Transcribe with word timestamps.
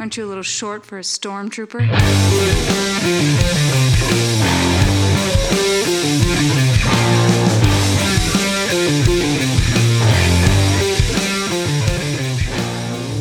Aren't 0.00 0.16
you 0.16 0.24
a 0.24 0.26
little 0.26 0.42
short 0.42 0.84
for 0.84 0.98
a 0.98 1.02
stormtrooper? 1.02 1.88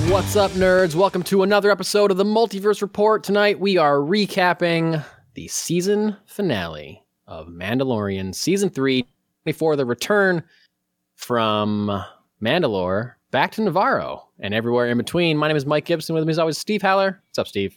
What's 0.09 0.35
up, 0.35 0.49
nerds? 0.53 0.95
Welcome 0.95 1.21
to 1.23 1.43
another 1.43 1.69
episode 1.69 2.09
of 2.09 2.17
the 2.17 2.23
Multiverse 2.23 2.81
Report. 2.81 3.23
Tonight 3.23 3.59
we 3.59 3.77
are 3.77 3.97
recapping 3.97 5.05
the 5.35 5.47
season 5.49 6.17
finale 6.25 7.03
of 7.27 7.49
Mandalorian 7.49 8.33
Season 8.33 8.71
3 8.71 9.05
before 9.43 9.75
the 9.75 9.85
return 9.85 10.43
from 11.13 12.03
Mandalore 12.41 13.13
back 13.29 13.51
to 13.51 13.61
Nevarro 13.61 14.21
and 14.39 14.53
everywhere 14.53 14.87
in 14.87 14.97
between. 14.97 15.37
My 15.37 15.47
name 15.47 15.57
is 15.57 15.65
Mike 15.65 15.85
Gibson. 15.85 16.15
With 16.15 16.23
me, 16.25 16.31
as 16.31 16.39
always, 16.39 16.57
Steve 16.57 16.81
Haller. 16.81 17.21
What's 17.27 17.39
up, 17.39 17.47
Steve? 17.47 17.75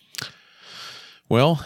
Well, 1.28 1.64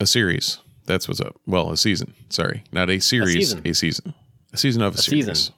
a 0.00 0.06
series. 0.06 0.58
That's 0.86 1.08
what's 1.08 1.20
up. 1.20 1.36
Well, 1.46 1.70
a 1.70 1.76
season. 1.76 2.14
Sorry, 2.28 2.64
not 2.72 2.90
a 2.90 2.98
series. 3.00 3.34
A 3.34 3.38
season. 3.40 3.62
A 3.66 3.74
season. 3.74 4.14
A 4.52 4.56
season 4.56 4.82
of 4.82 4.94
a, 4.94 4.98
A 4.98 5.02
series. 5.02 5.26
season. 5.26 5.54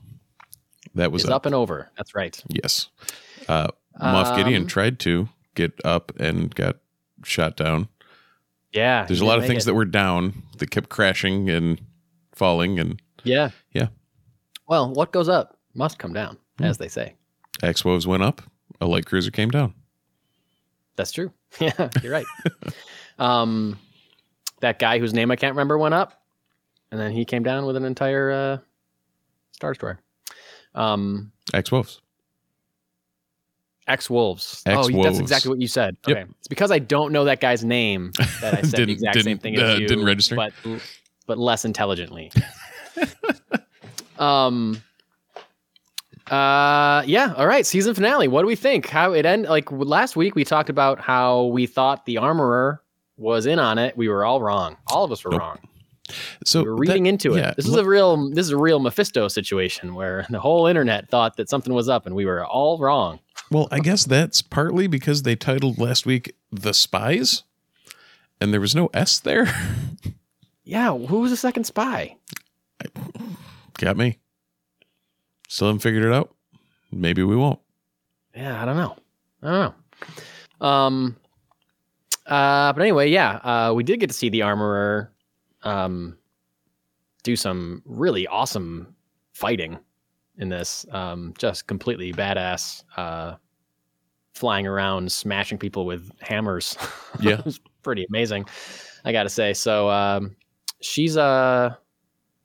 That 0.95 1.11
was 1.13 1.25
up. 1.25 1.31
up 1.33 1.47
and 1.47 1.55
over. 1.55 1.91
That's 1.97 2.15
right. 2.15 2.41
Yes. 2.49 2.89
Uh, 3.49 3.69
Moff 4.01 4.37
Gideon 4.37 4.63
Um, 4.63 4.69
tried 4.69 4.99
to 5.01 5.29
get 5.55 5.73
up 5.85 6.13
and 6.21 6.55
got 6.55 6.77
shot 7.25 7.57
down. 7.57 7.89
Yeah. 8.73 9.05
There's 9.07 9.21
a 9.21 9.25
lot 9.25 9.39
of 9.39 9.47
things 9.47 9.65
it. 9.65 9.67
that 9.67 9.75
were 9.75 9.85
down 9.85 10.43
that 10.59 10.71
kept 10.71 10.89
crashing 10.89 11.49
and 11.51 11.81
falling, 12.33 12.79
and 12.79 13.01
Yeah. 13.25 13.51
Yeah. 13.73 13.89
Well, 14.69 14.93
what 14.93 15.13
goes 15.13 15.29
up 15.29 15.59
must 15.75 15.99
come 15.99 16.13
down, 16.13 16.39
Hmm. 16.59 16.65
as 16.65 16.79
they 16.79 16.89
say. 16.89 17.15
Axe 17.63 17.85
Woves 17.85 18.07
went 18.07 18.23
up. 18.23 18.43
A 18.81 18.87
light 18.87 19.07
cruiser 19.07 19.31
came 19.31 19.51
down. 19.51 19.75
That's 20.97 21.13
true. 21.13 21.33
Yeah, 21.61 21.89
you're 22.03 22.13
right. 22.13 22.27
um, 23.19 23.79
that 24.61 24.79
guy 24.81 24.99
whose 24.99 25.15
name 25.15 25.31
I 25.31 25.37
can't 25.37 25.53
remember 25.55 25.79
went 25.79 25.95
up, 25.95 26.21
and 26.91 26.99
then 27.01 27.13
he 27.13 27.25
came 27.25 27.45
down 27.45 27.65
with 27.65 27.77
an 27.77 27.85
entire 27.85 28.31
uh, 28.33 28.59
Star 29.53 29.73
Destroyer. 29.73 30.01
Um, 30.75 31.31
Axe 31.53 31.71
Woves. 31.71 32.01
Axe 33.87 34.11
Woves. 34.11 34.63
Oh, 34.67 34.91
that's 35.03 35.19
exactly 35.21 35.49
what 35.51 35.61
you 35.61 35.69
said. 35.69 35.97
Yep. 36.09 36.17
Okay, 36.17 36.31
it's 36.39 36.49
because 36.49 36.73
I 36.73 36.81
don't 36.81 37.13
know 37.13 37.25
that 37.27 37.41
guy's 37.41 37.65
name 37.65 38.11
that 38.41 38.55
I 38.55 38.63
said 38.63 38.71
the 38.73 38.77
Didn't- 38.79 38.91
exact 38.91 39.23
same 39.23 39.39
thing 39.39 39.55
as 39.57 39.63
uh, 39.63 39.77
you. 39.79 39.87
didn't 39.87 40.05
register? 40.07 40.35
but 40.35 40.53
but 41.27 41.39
less 41.39 41.65
intelligently. 41.65 42.33
um. 44.19 44.83
Uh 46.31 47.03
yeah 47.07 47.35
all 47.37 47.47
right 47.47 47.67
season 47.67 47.95
finale 47.95 48.29
what 48.29 48.41
do 48.43 48.47
we 48.47 48.57
think? 48.57 48.89
How 48.89 49.13
it 49.13 49.27
end 49.27 49.45
like 49.45 49.71
last 49.71 50.17
week 50.17 50.35
we 50.35 50.45
talked 50.45 50.71
about 50.71 51.01
how 51.01 51.45
we 51.45 51.67
thought 51.67 52.07
the 52.07 52.19
armorer 52.19 52.83
was 53.17 53.47
in 53.47 53.59
on 53.59 53.79
it. 53.79 53.97
We 53.97 54.09
were 54.09 54.25
all 54.25 54.41
wrong. 54.41 54.77
All 54.89 55.05
of 55.05 55.13
us 55.13 55.23
were 55.23 55.31
Nope. 55.33 55.41
wrong. 55.41 55.59
So 56.45 56.63
we're 56.63 56.75
reading 56.77 57.05
that- 57.05 57.09
into 57.11 57.35
it. 57.35 57.39
yeah, 57.41 57.55
this 57.55 57.67
is 57.67 57.75
a 57.77 57.85
real 57.85 58.31
this 58.31 58.47
is 58.47 58.53
a 58.53 58.57
real 58.59 58.79
mephisto 58.81 59.29
situation 59.29 59.95
where 59.95 60.27
the 60.31 60.41
whole 60.41 60.67
internet 60.67 61.11
thought 61.11 61.37
that 61.37 61.49
something 61.51 61.73
was 61.75 61.89
up 61.89 62.07
and 62.07 62.15
we 62.15 62.25
were 62.25 62.45
all 62.45 62.79
wrong. 62.79 63.21
Well, 63.51 63.69
I 63.71 63.81
guess 63.81 64.05
that's 64.05 64.41
partly 64.43 64.87
because 64.87 65.23
they 65.23 65.37
titled 65.37 65.79
last 65.79 66.07
week 66.07 66.35
"The 66.51 66.73
Spies," 66.73 67.43
and 68.41 68.53
there 68.53 68.61
was 68.61 68.75
no 68.75 68.89
S 68.95 69.19
there. 69.21 69.47
yeah 70.65 70.97
who 70.97 71.21
was 71.21 71.31
the 71.31 71.37
second 71.37 71.65
spy? 71.65 72.17
Got 73.79 73.97
me. 73.99 74.19
Still 75.55 75.69
haven't 75.69 75.83
figured 75.83 76.03
it 76.03 76.13
out. 76.13 76.35
Maybe 76.91 77.23
we 77.23 77.37
won't. 77.37 77.61
Yeah, 78.35 78.61
I 78.61 78.65
don't 78.65 78.77
know. 78.77 78.97
I 79.41 79.47
don't 79.53 79.75
know. 80.61 80.67
Um, 80.67 81.17
uh, 82.27 82.73
but 82.73 82.83
anyway, 82.83 83.09
yeah, 83.09 83.35
uh, 83.37 83.73
we 83.73 83.85
did 83.85 84.01
get 84.01 84.09
to 84.09 84.15
see 84.17 84.29
the 84.29 84.43
armorer 84.43 85.13
um, 85.63 86.19
do 87.23 87.37
some 87.37 87.83
really 87.85 88.27
awesome 88.27 88.97
fighting 89.33 89.79
in 90.39 90.49
this. 90.49 90.87
Um, 90.91 91.33
just 91.39 91.69
completely 91.69 92.13
badass, 92.13 92.83
uh, 92.97 93.37
flying 94.35 94.67
around, 94.67 95.13
smashing 95.13 95.59
people 95.59 95.87
with 95.87 96.11
hammers. 96.21 96.77
Yeah. 97.21 97.39
it 97.39 97.45
was 97.45 97.61
pretty 97.85 98.05
amazing. 98.09 98.47
I 99.05 99.13
got 99.13 99.23
to 99.23 99.29
say. 99.29 99.55
So 99.55 99.89
um, 99.89 100.35
she's 100.81 101.15
a, 101.15 101.79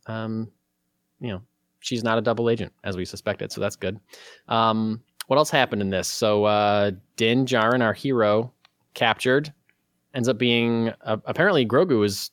um, 0.06 0.52
you 1.20 1.30
know, 1.30 1.42
she's 1.80 2.04
not 2.04 2.18
a 2.18 2.22
double 2.22 2.50
agent 2.50 2.74
as 2.84 2.96
we 2.98 3.06
suspected. 3.06 3.52
So 3.52 3.62
that's 3.62 3.76
good. 3.76 4.00
Um, 4.48 5.02
what 5.28 5.38
else 5.38 5.50
happened 5.50 5.82
in 5.82 5.90
this? 5.90 6.08
So 6.08 6.46
uh, 6.46 6.92
Din 7.16 7.46
Djarin, 7.46 7.82
our 7.82 7.94
hero, 7.94 8.52
captured, 8.96 9.54
ends 10.14 10.28
up 10.28 10.38
being 10.38 10.90
uh, 11.04 11.18
apparently 11.26 11.66
Grogu 11.66 12.04
is 12.04 12.32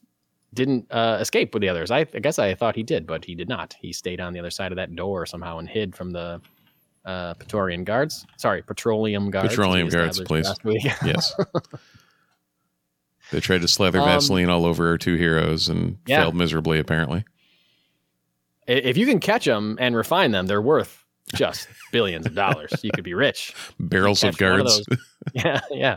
didn't 0.54 0.86
uh, 0.90 1.18
escape 1.20 1.52
with 1.52 1.60
the 1.60 1.68
others. 1.68 1.90
I, 1.90 1.98
I 2.00 2.18
guess 2.20 2.38
I 2.38 2.54
thought 2.54 2.74
he 2.74 2.82
did, 2.82 3.06
but 3.06 3.24
he 3.24 3.34
did 3.34 3.48
not. 3.48 3.74
He 3.78 3.92
stayed 3.92 4.20
on 4.20 4.32
the 4.32 4.38
other 4.38 4.50
side 4.50 4.72
of 4.72 4.76
that 4.76 4.94
door 4.96 5.26
somehow 5.26 5.58
and 5.58 5.68
hid 5.68 5.94
from 5.94 6.12
the 6.12 6.40
uh, 7.04 7.34
Praetorian 7.34 7.84
guards. 7.84 8.26
Sorry, 8.38 8.62
petroleum 8.62 9.30
guards. 9.30 9.50
Petroleum 9.50 9.88
guards, 9.90 10.18
please. 10.22 10.48
Yes. 11.04 11.34
they 13.32 13.40
tried 13.40 13.60
to 13.60 13.68
slather 13.68 14.00
Um, 14.00 14.06
Vaseline 14.06 14.48
all 14.48 14.64
over 14.64 14.88
our 14.88 14.98
two 14.98 15.16
heroes 15.16 15.68
and 15.68 15.98
Yeah. 16.06 16.22
failed 16.22 16.34
miserably, 16.36 16.78
apparently. 16.78 17.24
If 18.66 18.96
you 18.96 19.06
can 19.06 19.20
catch 19.20 19.44
them 19.44 19.76
and 19.80 19.94
refine 19.94 20.32
them, 20.32 20.46
they're 20.46 20.62
worth 20.62 21.04
just 21.34 21.68
billions 21.92 22.26
of 22.26 22.34
dollars. 22.34 22.72
You 22.82 22.90
could 22.92 23.04
be 23.04 23.14
rich. 23.14 23.54
Barrels 23.78 24.22
of 24.22 24.38
one 24.40 24.60
of 24.60 24.66
guards. 24.66 24.82
Yeah, 25.34 25.60
yeah. 25.72 25.96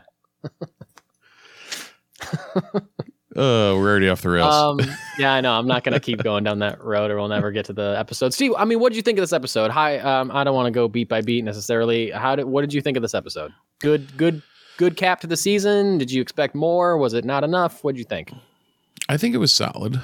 Oh, 3.35 3.77
we're 3.77 3.91
already 3.91 4.09
off 4.09 4.23
the 4.23 4.29
rails. 4.29 4.53
Um, 4.53 4.79
yeah, 5.19 5.33
I 5.33 5.41
know. 5.41 5.53
I'm 5.53 5.67
not 5.67 5.83
gonna 5.83 5.99
keep 5.99 6.23
going 6.23 6.43
down 6.43 6.59
that 6.59 6.83
road, 6.83 7.11
or 7.11 7.17
we'll 7.17 7.27
never 7.27 7.51
get 7.51 7.65
to 7.65 7.73
the 7.73 7.95
episode. 7.97 8.33
Steve, 8.33 8.53
I 8.57 8.65
mean, 8.65 8.79
what 8.79 8.89
did 8.89 8.95
you 8.95 9.01
think 9.03 9.19
of 9.19 9.23
this 9.23 9.33
episode? 9.33 9.69
Hi, 9.71 9.99
um, 9.99 10.31
I 10.31 10.43
don't 10.43 10.55
want 10.55 10.65
to 10.65 10.71
go 10.71 10.87
beat 10.87 11.07
by 11.07 11.21
beat 11.21 11.43
necessarily. 11.43 12.09
How 12.09 12.35
did 12.35 12.45
what 12.45 12.61
did 12.61 12.73
you 12.73 12.81
think 12.81 12.97
of 12.97 13.03
this 13.03 13.13
episode? 13.13 13.53
Good, 13.79 14.17
good, 14.17 14.41
good 14.77 14.97
cap 14.97 15.21
to 15.21 15.27
the 15.27 15.37
season. 15.37 15.99
Did 15.99 16.11
you 16.11 16.21
expect 16.21 16.55
more? 16.55 16.97
Was 16.97 17.13
it 17.13 17.23
not 17.23 17.43
enough? 17.43 17.83
What 17.83 17.93
did 17.93 17.99
you 17.99 18.05
think? 18.05 18.33
I 19.07 19.15
think 19.15 19.35
it 19.35 19.39
was 19.39 19.53
solid. 19.53 20.01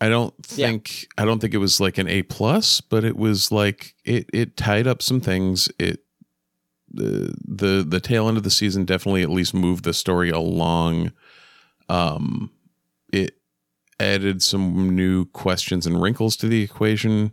I 0.00 0.08
don't 0.08 0.34
Yeah. 0.56 0.68
think 0.68 1.08
I 1.18 1.24
don't 1.24 1.40
think 1.40 1.54
it 1.54 1.58
was 1.58 1.80
like 1.80 1.98
an 1.98 2.08
A 2.08 2.22
plus, 2.22 2.80
but 2.80 3.04
it 3.04 3.16
was 3.16 3.52
like 3.52 3.94
it 4.04 4.28
it 4.32 4.56
tied 4.56 4.86
up 4.86 5.02
some 5.02 5.20
things. 5.20 5.68
It 5.78 6.00
the 6.92 7.34
the 7.46 7.84
the 7.86 8.00
tail 8.00 8.28
end 8.28 8.36
of 8.36 8.42
the 8.42 8.50
season 8.50 8.84
definitely 8.84 9.22
at 9.22 9.30
least 9.30 9.54
moved 9.54 9.84
the 9.84 9.92
story 9.94 10.30
along. 10.30 11.12
Um, 11.88 12.50
it 13.12 13.36
added 13.98 14.42
some 14.42 14.94
new 14.96 15.26
questions 15.26 15.86
and 15.86 16.00
wrinkles 16.00 16.36
to 16.36 16.48
the 16.48 16.62
equation, 16.62 17.32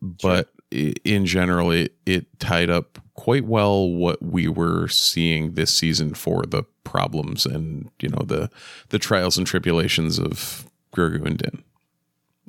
but 0.00 0.50
i 0.72 0.94
in 1.04 1.26
general, 1.26 1.70
it 1.72 1.96
it 2.06 2.26
tied 2.38 2.70
up 2.70 2.98
quite 3.14 3.44
well 3.44 3.90
what 3.90 4.22
we 4.22 4.48
were 4.48 4.86
seeing 4.88 5.52
this 5.54 5.74
season 5.74 6.14
for 6.14 6.44
the 6.46 6.62
problems 6.84 7.44
and 7.44 7.90
you 8.00 8.08
know 8.08 8.22
the 8.24 8.48
the 8.88 8.98
trials 8.98 9.36
and 9.36 9.46
tribulations 9.46 10.18
of 10.18 10.64
Grogu 10.94 11.26
and 11.26 11.36
Din 11.38 11.62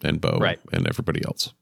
and 0.04 0.20
Bo 0.22 0.38
Right. 0.40 0.60
and 0.72 0.88
everybody 0.88 1.22
else. 1.26 1.54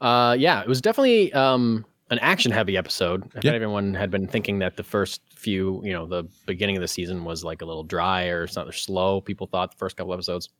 Uh, 0.00 0.36
yeah, 0.38 0.60
it 0.62 0.68
was 0.68 0.80
definitely 0.80 1.32
um, 1.32 1.84
an 2.10 2.18
action 2.18 2.52
heavy 2.52 2.76
episode. 2.76 3.24
Yeah. 3.42 3.52
everyone 3.52 3.94
had 3.94 4.10
been 4.10 4.26
thinking 4.26 4.58
that 4.58 4.76
the 4.76 4.82
first 4.82 5.22
few, 5.34 5.80
you 5.84 5.92
know, 5.92 6.06
the 6.06 6.24
beginning 6.46 6.76
of 6.76 6.80
the 6.82 6.88
season 6.88 7.24
was 7.24 7.44
like 7.44 7.62
a 7.62 7.64
little 7.64 7.84
dry 7.84 8.24
or 8.24 8.46
something 8.46 8.72
slow, 8.72 9.20
people 9.20 9.46
thought 9.46 9.70
the 9.70 9.76
first 9.78 9.96
couple 9.96 10.12
episodes. 10.12 10.50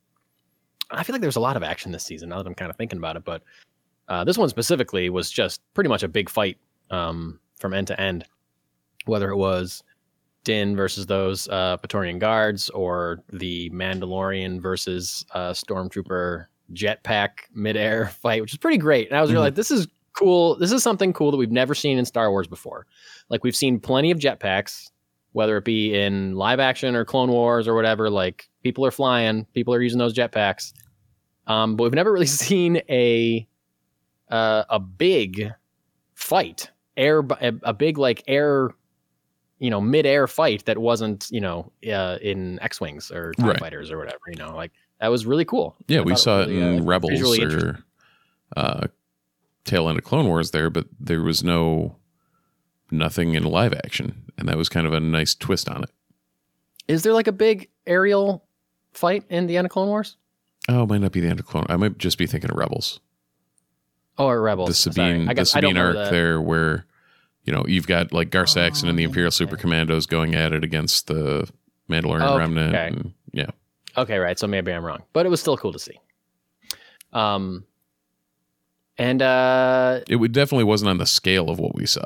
I 0.89 1.03
feel 1.03 1.13
like 1.13 1.21
there's 1.21 1.35
a 1.35 1.39
lot 1.41 1.57
of 1.57 1.63
action 1.63 1.91
this 1.91 2.03
season 2.03 2.29
now 2.29 2.37
that 2.37 2.47
I'm 2.47 2.55
kind 2.55 2.71
of 2.71 2.77
thinking 2.77 2.97
about 2.97 3.15
it, 3.17 3.25
but 3.25 3.43
uh, 4.07 4.23
this 4.23 4.37
one 4.37 4.49
specifically 4.49 5.09
was 5.09 5.29
just 5.29 5.61
pretty 5.73 5.89
much 5.89 6.01
a 6.01 6.07
big 6.07 6.29
fight 6.29 6.57
um, 6.91 7.39
from 7.59 7.73
end 7.73 7.87
to 7.87 7.99
end, 7.99 8.23
whether 9.05 9.29
it 9.29 9.35
was 9.35 9.83
Din 10.47 10.75
versus 10.77 11.05
those 11.05 11.47
uh, 11.49 11.75
Praetorian 11.77 12.19
guards 12.19 12.69
or 12.69 13.21
the 13.33 13.69
Mandalorian 13.71 14.61
versus 14.61 15.25
uh, 15.33 15.51
Stormtrooper 15.51 16.45
jetpack 16.73 17.29
midair 17.53 18.07
fight, 18.21 18.41
which 18.41 18.53
is 18.53 18.57
pretty 18.57 18.77
great. 18.77 19.09
And 19.09 19.17
I 19.17 19.21
was 19.21 19.29
really 19.29 19.41
Mhm. 19.41 19.47
like, 19.47 19.55
this 19.55 19.71
is 19.71 19.87
cool. 20.13 20.55
This 20.57 20.71
is 20.71 20.81
something 20.83 21.11
cool 21.11 21.31
that 21.31 21.37
we've 21.37 21.51
never 21.51 21.75
seen 21.75 21.97
in 21.97 22.05
Star 22.05 22.31
Wars 22.31 22.47
before. 22.47 22.87
Like 23.29 23.43
we've 23.43 23.55
seen 23.55 23.77
plenty 23.79 24.09
of 24.09 24.19
jetpacks, 24.19 24.89
whether 25.33 25.57
it 25.57 25.65
be 25.65 25.93
in 25.93 26.35
live 26.35 26.59
action 26.61 26.95
or 26.95 27.03
Clone 27.03 27.29
Wars 27.29 27.67
or 27.67 27.75
whatever. 27.75 28.09
Like 28.09 28.49
people 28.63 28.85
are 28.85 28.91
flying, 28.91 29.45
people 29.53 29.73
are 29.73 29.81
using 29.81 29.99
those 29.99 30.13
jetpacks. 30.15 30.71
Um, 31.45 31.75
but 31.75 31.83
we've 31.83 31.93
never 31.93 32.11
really 32.13 32.25
seen 32.47 32.77
a 32.89 33.45
uh, 34.29 34.63
a 34.69 34.79
big 34.79 35.51
fight, 36.15 36.71
air, 36.95 37.19
a, 37.19 37.53
a 37.63 37.73
big 37.73 37.97
like 37.97 38.23
air, 38.27 38.71
you 39.59 39.69
know, 39.69 39.81
mid-air 39.81 40.27
fight 40.27 40.65
that 40.65 40.77
wasn't 40.77 41.27
you 41.31 41.41
know 41.41 41.71
uh, 41.91 42.17
in 42.21 42.59
X-wings 42.61 43.11
or 43.11 43.33
TIE 43.33 43.47
Right. 43.47 43.59
fighters 43.59 43.91
or 43.91 43.97
whatever. 43.97 44.19
You 44.27 44.35
know, 44.37 44.55
like 44.55 44.71
that 44.99 45.07
was 45.09 45.25
really 45.25 45.45
cool. 45.45 45.75
Yeah, 45.87 45.99
I 45.99 46.03
we 46.03 46.15
saw 46.15 46.41
it 46.41 46.47
really, 46.49 46.61
in 46.61 46.79
uh, 46.81 46.83
Rebels 46.83 47.39
or 47.39 47.79
uh, 48.55 48.87
tail 49.65 49.89
end 49.89 49.97
of 49.97 50.03
Clone 50.03 50.27
Wars 50.27 50.51
there, 50.51 50.69
but 50.69 50.85
there 50.99 51.21
was 51.21 51.43
no 51.43 51.95
nothing 52.91 53.33
in 53.35 53.43
live 53.43 53.73
action, 53.73 54.31
and 54.37 54.47
that 54.47 54.57
was 54.57 54.69
kind 54.69 54.87
of 54.87 54.93
a 54.93 54.99
nice 54.99 55.35
twist 55.35 55.67
on 55.69 55.83
it. 55.83 55.89
Is 56.87 57.03
there 57.03 57.13
like 57.13 57.27
a 57.27 57.33
big 57.33 57.69
aerial 57.85 58.45
fight 58.93 59.23
in 59.29 59.47
the 59.47 59.57
end 59.57 59.65
of 59.65 59.71
Clone 59.71 59.89
Wars? 59.89 60.15
Oh, 60.69 60.83
it 60.83 60.89
might 60.89 61.01
not 61.01 61.11
be 61.11 61.19
the 61.21 61.27
end 61.29 61.39
of 61.39 61.45
Clone. 61.45 61.65
I 61.69 61.75
might 61.77 61.97
just 61.97 62.17
be 62.17 62.25
thinking 62.27 62.49
of 62.51 62.57
Rebels. 62.57 62.99
Oh, 64.17 64.27
or 64.27 64.41
Rebels. 64.41 64.69
the. 64.69 64.73
Sabine, 64.73 65.25
the 65.25 65.45
Sabine 65.45 65.77
arc 65.77 65.95
the- 65.95 66.09
there, 66.09 66.41
where 66.41 66.85
you 67.47 67.53
know 67.53 67.65
you've 67.67 67.87
got 67.87 68.13
like 68.13 68.29
Gar 68.29 68.45
Saxon 68.45 68.87
and 68.89 68.99
the 68.99 69.05
Oh, 69.05 69.09
Imperial 69.09 69.31
Super. 69.31 69.57
Commandos 69.57 70.05
going 70.05 70.35
at 70.35 70.53
it 70.53 70.63
against 70.63 71.07
the 71.07 71.49
Mandalorian 71.89 72.21
Okay, 72.29 72.37
Remnant. 72.37 72.75
And, 72.75 73.13
yeah, 73.31 73.47
Okay, 73.97 74.19
right. 74.19 74.37
So 74.37 74.45
maybe 74.45 74.71
I'm 74.71 74.83
wrong, 74.85 75.01
but 75.13 75.25
it 75.25 75.29
was 75.29 75.39
still 75.41 75.57
cool 75.57 75.73
to 75.73 75.79
see. 75.79 75.99
Um, 77.13 77.63
and 78.97 79.21
uh, 79.21 80.01
it 80.09 80.15
would 80.17 80.31
definitely 80.31 80.63
wasn't 80.65 80.89
on 80.89 80.97
the 80.97 81.05
scale 81.05 81.49
of 81.49 81.59
what 81.59 81.75
we 81.75 81.85
saw. 81.85 82.03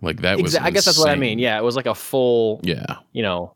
Like 0.00 0.22
that 0.22 0.40
was. 0.40 0.54
exa- 0.54 0.62
I 0.62 0.70
guess 0.70 0.84
that's 0.84 0.98
what 0.98 1.08
I 1.10 1.16
mean. 1.16 1.38
Yeah, 1.38 1.56
it 1.58 1.62
was 1.62 1.76
like 1.76 1.86
a 1.86 1.94
full, 1.94 2.60
Yeah, 2.62 2.96
you 3.12 3.22
know, 3.22 3.54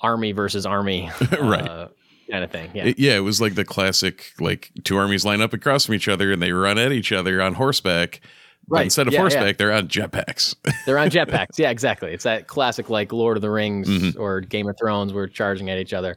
army 0.00 0.32
versus 0.32 0.64
army, 0.66 1.10
Right. 1.40 1.66
uh, 1.68 1.88
kind 2.30 2.42
of 2.44 2.50
thing. 2.50 2.70
Yeah, 2.74 2.84
It- 2.86 2.98
yeah. 2.98 3.16
It 3.16 3.20
was 3.20 3.40
like 3.40 3.54
the 3.54 3.64
classic, 3.64 4.32
like 4.40 4.70
two 4.84 4.96
armies 4.96 5.24
line 5.24 5.40
up 5.42 5.52
across 5.52 5.86
from 5.86 5.94
each 5.94 6.08
other 6.08 6.32
and 6.32 6.40
they 6.42 6.52
run 6.52 6.78
at 6.78 6.92
each 6.92 7.12
other 7.12 7.42
on 7.42 7.54
horseback. 7.54 8.20
Right. 8.68 8.84
instead 8.84 9.06
of 9.06 9.12
Yeah, 9.12 9.18
yeah. 9.18 9.22
horseback, 9.22 9.56
they're 9.58 9.72
on 9.72 9.88
jetpacks. 9.88 10.54
they're 10.86 10.98
on 10.98 11.10
jetpacks. 11.10 11.58
Yeah, 11.58 11.70
exactly. 11.70 12.12
It's 12.12 12.24
that 12.24 12.46
classic 12.48 12.88
like 12.90 13.12
Lord 13.12 13.36
of 13.36 13.42
the 13.42 13.50
Rings 13.50 13.88
Mhm. 13.88 14.18
or 14.18 14.40
Game 14.40 14.68
of 14.68 14.76
Thrones. 14.78 15.12
We're 15.12 15.26
charging 15.26 15.68
at 15.70 15.78
each 15.78 15.92
other. 15.92 16.16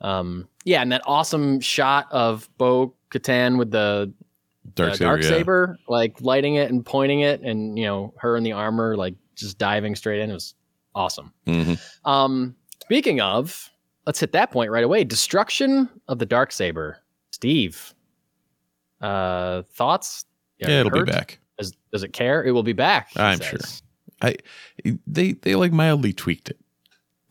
Um, 0.00 0.48
yeah, 0.64 0.82
and 0.82 0.92
that 0.92 1.02
awesome 1.06 1.58
shot 1.60 2.06
of 2.12 2.48
Bo 2.58 2.94
Katan 3.10 3.58
with 3.58 3.70
the 3.72 4.12
Dark 4.76 4.90
uh, 4.92 4.94
Saber, 4.94 5.04
dark 5.10 5.22
yeah. 5.22 5.28
saber, 5.28 5.76
like 5.88 6.20
lighting 6.20 6.54
it 6.54 6.70
and 6.70 6.86
pointing 6.86 7.20
it, 7.20 7.40
and 7.40 7.76
you 7.76 7.84
know 7.86 8.14
her 8.18 8.36
in 8.36 8.44
the 8.44 8.52
armor, 8.52 8.96
like 8.96 9.14
just 9.34 9.58
diving 9.58 9.96
straight 9.96 10.20
in. 10.20 10.30
It 10.30 10.34
was 10.34 10.54
awesome. 10.94 11.32
Mhm. 11.46 11.80
Um, 12.04 12.54
speaking 12.84 13.20
of, 13.20 13.68
let's 14.06 14.20
hit 14.20 14.30
that 14.32 14.52
point 14.52 14.70
right 14.70 14.84
away. 14.84 15.02
Destruction 15.02 15.88
of 16.06 16.20
the 16.20 16.26
dark 16.26 16.52
saber. 16.52 16.98
Steve, 17.32 17.94
uh, 19.00 19.62
thoughts? 19.72 20.24
Yeah, 20.58 20.68
it'll 20.80 20.96
Hurt? 20.96 21.06
be 21.06 21.12
back. 21.12 21.39
Does, 21.60 21.72
does 21.92 22.02
it 22.02 22.12
care? 22.12 22.42
It 22.44 22.52
will 22.52 22.62
be 22.62 22.72
back. 22.72 23.10
I'm 23.16 23.38
says. 23.38 23.82
sure. 24.22 24.34
They 25.06 25.32
they 25.32 25.54
like 25.54 25.72
mildly 25.72 26.12
tweaked 26.12 26.50
it. 26.50 26.58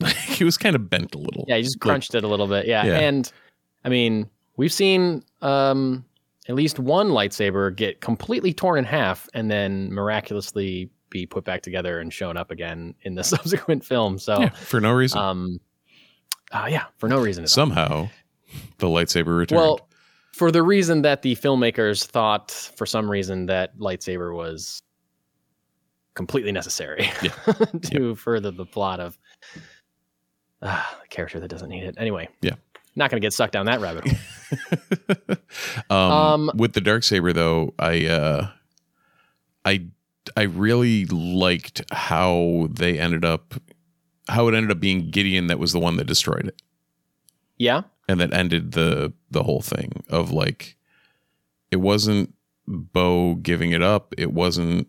Like 0.01 0.39
it 0.39 0.45
was 0.45 0.57
kind 0.57 0.77
of 0.77 0.89
bent 0.89 1.13
a 1.13 1.17
little. 1.17 1.43
Yeah, 1.49 1.57
he 1.57 1.63
just 1.63 1.75
Like, 1.77 1.89
crunched 1.89 2.15
it 2.15 2.23
a 2.23 2.27
little 2.27 2.47
bit. 2.47 2.65
Yeah. 2.65 2.85
Yeah. 2.85 2.99
And 2.99 3.29
I 3.83 3.89
mean, 3.89 4.29
we've 4.55 4.71
seen 4.71 5.23
um 5.41 6.05
at 6.47 6.55
least 6.55 6.79
one 6.79 7.09
lightsaber 7.09 7.75
get 7.75 7.99
completely 7.99 8.53
torn 8.53 8.79
in 8.79 8.85
half 8.85 9.27
and 9.33 9.51
then 9.51 9.91
miraculously 9.93 10.89
be 11.09 11.25
put 11.25 11.43
back 11.43 11.61
together 11.61 11.99
and 11.99 12.13
shown 12.13 12.37
up 12.37 12.49
again 12.49 12.95
in 13.01 13.15
the 13.15 13.23
subsequent 13.25 13.83
film. 13.83 14.17
So 14.17 14.39
yeah, 14.39 14.49
for 14.49 14.79
no 14.79 14.93
reason. 14.93 15.19
um 15.19 15.59
uh, 16.51 16.67
yeah, 16.69 16.85
for 16.97 17.09
no 17.09 17.19
reason 17.19 17.43
at 17.43 17.47
all. 17.49 17.53
Somehow, 17.53 18.09
the 18.79 18.87
lightsaber 18.87 19.37
returned. 19.37 19.59
Well, 19.61 19.88
for 20.39 20.51
the 20.51 20.63
reason 20.63 21.01
that 21.01 21.21
the 21.21 21.35
filmmakers 21.35 22.05
thought 22.05 22.51
for 22.77 22.85
some 22.85 23.11
reason 23.11 23.45
that 23.47 23.77
lightsaber 23.77 24.33
was 24.33 24.81
completely 26.13 26.51
necessary 26.53 27.09
Yeah. 27.21 27.31
to 27.83 28.15
further 28.15 28.49
the 28.51 28.65
plot 28.65 29.01
of 29.01 29.17
uh, 30.61 30.81
the 31.01 31.07
character 31.09 31.39
that 31.41 31.49
doesn't 31.49 31.67
need 31.69 31.83
it. 31.83 31.95
Anyway. 31.97 32.29
Yeah. 32.41 32.55
Not 32.95 33.11
going 33.11 33.21
to 33.21 33.25
get 33.25 33.33
sucked 33.33 33.51
down 33.53 33.65
that 33.65 33.81
rabbit 33.81 34.07
hole. 34.07 35.37
um, 35.89 36.11
Um, 36.11 36.51
with 36.55 36.71
the 36.73 36.81
dark 36.81 37.03
saber 37.03 37.33
though, 37.33 37.73
I 37.77 38.05
uh, 38.07 38.47
I 39.65 39.87
I 40.37 40.43
really 40.43 41.05
liked 41.05 41.81
how 41.91 42.67
they 42.71 42.97
ended 42.97 43.23
up 43.25 43.55
how 44.29 44.47
it 44.47 44.55
ended 44.55 44.71
up 44.71 44.79
being 44.79 45.09
Gideon 45.11 45.47
that 45.47 45.59
was 45.59 45.71
the 45.73 45.79
one 45.79 45.97
that 45.97 46.07
destroyed 46.07 46.47
it 46.47 46.61
Yeah. 47.57 47.81
and 48.07 48.19
that 48.19 48.33
ended 48.33 48.71
the 48.73 49.13
the 49.31 49.43
whole 49.43 49.61
thing 49.61 50.03
of 50.09 50.31
like 50.31 50.75
it 51.71 51.77
wasn't 51.77 52.33
Bo 52.67 53.35
giving 53.35 53.71
it 53.71 53.81
up, 53.81 54.13
it 54.17 54.31
wasn't 54.33 54.87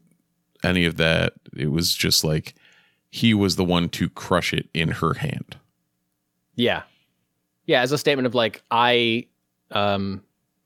any 0.63 0.85
of 0.85 0.97
that. 0.97 1.35
It 1.57 1.69
was 1.73 1.95
just 1.95 2.25
like 2.25 2.55
he 3.11 3.33
was 3.35 3.57
the 3.57 3.65
one 3.65 3.89
to 3.91 4.09
crush 4.09 4.53
it 4.53 4.69
in 4.75 4.91
her 4.91 5.15
hand. 5.15 5.57
Yeah. 6.57 6.83
Yeah. 7.67 7.81
As 7.83 7.93
a 7.93 7.99
statement 7.99 8.27
of 8.27 8.35
like, 8.35 8.63
I, 8.71 9.27
um, 9.71 10.23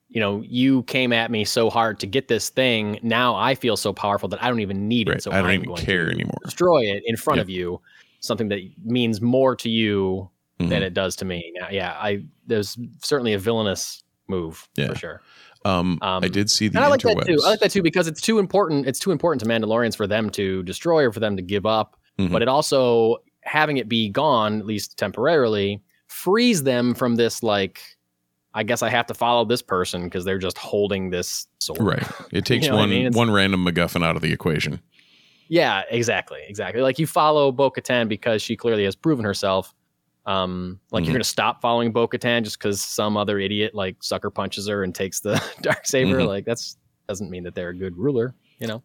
you 0.09 0.19
know, 0.19 0.41
you 0.45 0.83
came 0.83 1.11
at 1.13 1.31
me 1.31 1.43
so 1.45 1.69
hard 1.69 1.99
to 2.01 2.07
get 2.07 2.27
this 2.27 2.49
thing. 2.49 2.99
Now 3.01 3.35
I 3.35 3.55
feel 3.55 3.77
so 3.77 3.93
powerful 3.93 4.29
that 4.29 4.43
I 4.43 4.47
don't 4.49 4.59
even 4.59 4.87
need 4.87 5.07
Right. 5.09 5.17
it. 5.17 5.23
So 5.23 5.31
I 5.31 5.37
don't 5.37 5.45
I'm 5.47 5.53
even 5.55 5.67
going 5.67 5.81
care 5.83 6.09
anymore. 6.09 6.37
destroy 6.43 6.83
it 6.83 7.03
in 7.05 7.15
front 7.17 7.37
Yeah. 7.37 7.41
of 7.43 7.49
you. 7.49 7.81
Something 8.19 8.49
that 8.49 8.59
means 8.83 9.21
more 9.21 9.55
to 9.57 9.69
you 9.69 10.29
Mhm. 10.59 10.69
than 10.69 10.83
it 10.83 10.93
does 10.93 11.15
to 11.17 11.25
me. 11.25 11.51
Now, 11.55 11.69
yeah, 11.69 11.91
I 11.99 12.23
there's 12.47 12.77
certainly 13.03 13.33
a 13.33 13.39
villainous 13.39 14.03
move 14.27 14.67
Yeah. 14.77 14.87
for 14.89 14.95
sure. 14.95 15.21
Um, 15.65 15.97
Um, 16.01 16.23
I 16.23 16.27
did 16.27 16.49
see 16.51 16.67
the 16.67 16.79
I 16.79 16.87
like 16.87 17.01
interwebs. 17.01 17.15
that 17.21 17.25
too. 17.27 17.37
I 17.43 17.49
like 17.49 17.59
that 17.61 17.71
too 17.71 17.81
because 17.81 18.07
it's 18.07 18.21
too 18.21 18.37
important. 18.39 18.85
It's 18.87 18.99
too 18.99 19.11
important 19.11 19.41
to 19.41 19.47
Mandalorians 19.47 19.95
for 19.97 20.05
them 20.07 20.29
to 20.31 20.61
destroy 20.63 21.03
or 21.05 21.11
for 21.11 21.19
them 21.19 21.35
to 21.37 21.41
give 21.41 21.65
up. 21.65 21.97
Mhm. 22.19 22.31
But 22.31 22.41
it 22.41 22.47
also 22.47 23.17
having 23.41 23.77
it 23.77 23.87
be 23.89 24.09
gone, 24.09 24.59
at 24.59 24.65
least 24.65 24.97
temporarily, 24.97 25.81
frees 26.07 26.63
them 26.63 26.93
from 26.93 27.15
this 27.15 27.41
like. 27.43 27.81
I 28.57 28.63
guess 28.63 28.81
I 28.81 28.87
have 28.89 29.05
to 29.07 29.13
follow 29.13 29.43
this 29.43 29.61
person 29.61 30.05
because 30.05 30.23
they're 30.23 30.37
just 30.39 30.57
holding 30.57 31.09
this 31.09 31.45
sword. 31.59 31.81
Right. 31.81 32.07
It 32.31 32.45
takes 32.45 32.63
You 32.65 32.71
know 32.71 32.77
what 32.77 32.83
I 32.83 32.85
one 32.85 32.89
mean? 32.89 33.11
One 33.13 33.29
random 33.31 33.65
MacGuffin 33.65 34.01
out 34.01 34.15
of 34.15 34.21
the 34.21 34.31
equation. 34.31 34.79
Yeah, 35.49 35.81
exactly, 35.89 36.39
exactly. 36.47 36.81
Like 36.81 36.97
you 36.97 37.05
follow 37.05 37.51
Bo 37.51 37.69
Katan 37.69 38.07
because 38.07 38.41
she 38.41 38.55
clearly 38.55 38.85
has 38.85 38.95
proven 38.95 39.25
herself. 39.25 39.73
Um, 40.25 40.79
like 40.91 41.03
Mhm. 41.03 41.07
you're 41.07 41.13
gonna 41.15 41.23
stop 41.23 41.61
following 41.61 41.91
Bo 41.91 42.07
Katan 42.07 42.43
just 42.43 42.57
because 42.57 42.81
some 42.81 43.15
other 43.17 43.37
idiot 43.39 43.75
like 43.75 43.97
sucker 44.01 44.29
punches 44.31 44.67
her 44.67 44.83
and 44.83 44.93
takes 44.95 45.19
the 45.19 45.41
dark 45.61 45.85
saber. 45.85 46.19
Mhm. 46.21 46.27
Like 46.27 46.45
that's 46.45 46.77
doesn't 47.07 47.29
mean 47.29 47.43
that 47.43 47.53
they're 47.53 47.69
a 47.69 47.75
good 47.77 47.95
ruler, 47.97 48.33
you 48.59 48.65
know. 48.67 48.81